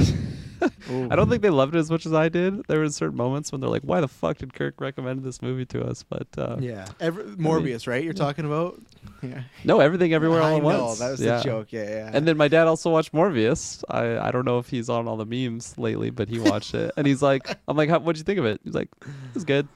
I 1.12 1.14
don't 1.14 1.28
think 1.28 1.42
they 1.42 1.50
loved 1.50 1.76
it 1.76 1.78
as 1.78 1.90
much 1.90 2.06
as 2.06 2.12
I 2.12 2.28
did. 2.28 2.66
There 2.66 2.80
were 2.80 2.90
certain 2.90 3.16
moments 3.16 3.52
when 3.52 3.60
they're 3.60 3.70
like, 3.70 3.82
"Why 3.82 4.00
the 4.00 4.08
fuck 4.08 4.38
did 4.38 4.52
Kirk 4.52 4.80
recommend 4.80 5.22
this 5.22 5.40
movie 5.40 5.64
to 5.66 5.84
us?" 5.84 6.02
But 6.02 6.26
uh, 6.36 6.56
yeah, 6.58 6.86
Every, 6.98 7.22
Morbius, 7.24 7.86
right? 7.86 8.02
You're 8.02 8.14
talking 8.14 8.44
about? 8.44 8.80
Yeah. 9.22 9.42
No, 9.62 9.78
everything 9.78 10.12
everywhere 10.12 10.42
all 10.42 10.54
I 10.54 10.56
at 10.56 10.62
once. 10.62 10.98
that 10.98 11.10
was 11.12 11.20
the 11.20 11.40
joke, 11.44 11.72
yeah, 11.72 11.84
yeah. 11.84 12.10
And 12.12 12.26
then 12.26 12.36
my 12.36 12.48
dad 12.48 12.66
also 12.66 12.90
watched 12.90 13.12
Morbius. 13.12 13.84
I 13.88 14.18
I 14.18 14.32
don't 14.32 14.44
know 14.44 14.58
if 14.58 14.68
he's 14.68 14.88
on 14.88 15.06
all 15.06 15.16
the 15.16 15.26
memes 15.26 15.78
lately, 15.78 16.10
but 16.10 16.28
he 16.28 16.40
watched 16.40 16.74
it, 16.74 16.90
and 16.96 17.06
he's 17.06 17.22
like, 17.22 17.48
"I'm 17.68 17.76
like, 17.76 17.90
How, 17.90 18.00
what'd 18.00 18.18
you 18.18 18.24
think 18.24 18.40
of 18.40 18.46
it?" 18.46 18.60
He's 18.64 18.74
like, 18.74 18.88
"It's 19.36 19.44
good." 19.44 19.68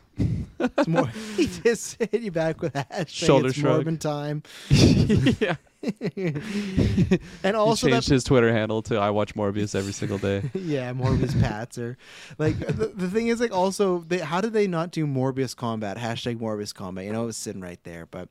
It's 0.59 0.89
more. 0.89 1.07
he 1.37 1.47
just 1.47 1.99
hit 2.01 2.21
you 2.21 2.31
back 2.33 2.61
with 2.61 2.75
a 2.75 2.85
hashtag. 2.91 3.09
Shoulder 3.09 3.49
it's 3.49 3.59
shrug. 3.59 3.87
Morbin 3.87 3.99
time. 4.01 4.43
yeah. 5.41 5.57
and 7.43 7.57
also 7.57 7.87
he 7.87 7.93
that 7.93 7.97
changed 7.97 8.09
his 8.09 8.25
Twitter 8.25 8.53
handle 8.53 8.83
to 8.83 8.97
"I 8.97 9.11
watch 9.11 9.35
Morbius 9.35 9.75
every 9.75 9.93
single 9.93 10.19
day." 10.19 10.43
yeah, 10.55 10.93
Morbius 10.93 11.39
Pats 11.41 11.77
or 11.77 11.99
like 12.39 12.59
the, 12.59 12.93
the 12.95 13.09
thing 13.11 13.29
is 13.29 13.41
like 13.41 13.53
also 13.53 14.05
they 14.07 14.19
how 14.19 14.41
did 14.41 14.53
they 14.53 14.69
not 14.69 14.93
do 14.93 15.07
Morbius 15.07 15.57
combat 15.57 15.97
hashtag 15.97 16.39
Morbius 16.39 16.73
combat? 16.73 17.05
You 17.05 17.13
know, 17.13 17.25
it 17.25 17.27
was 17.27 17.37
sitting 17.37 17.61
right 17.61 17.83
there, 17.83 18.07
but 18.07 18.29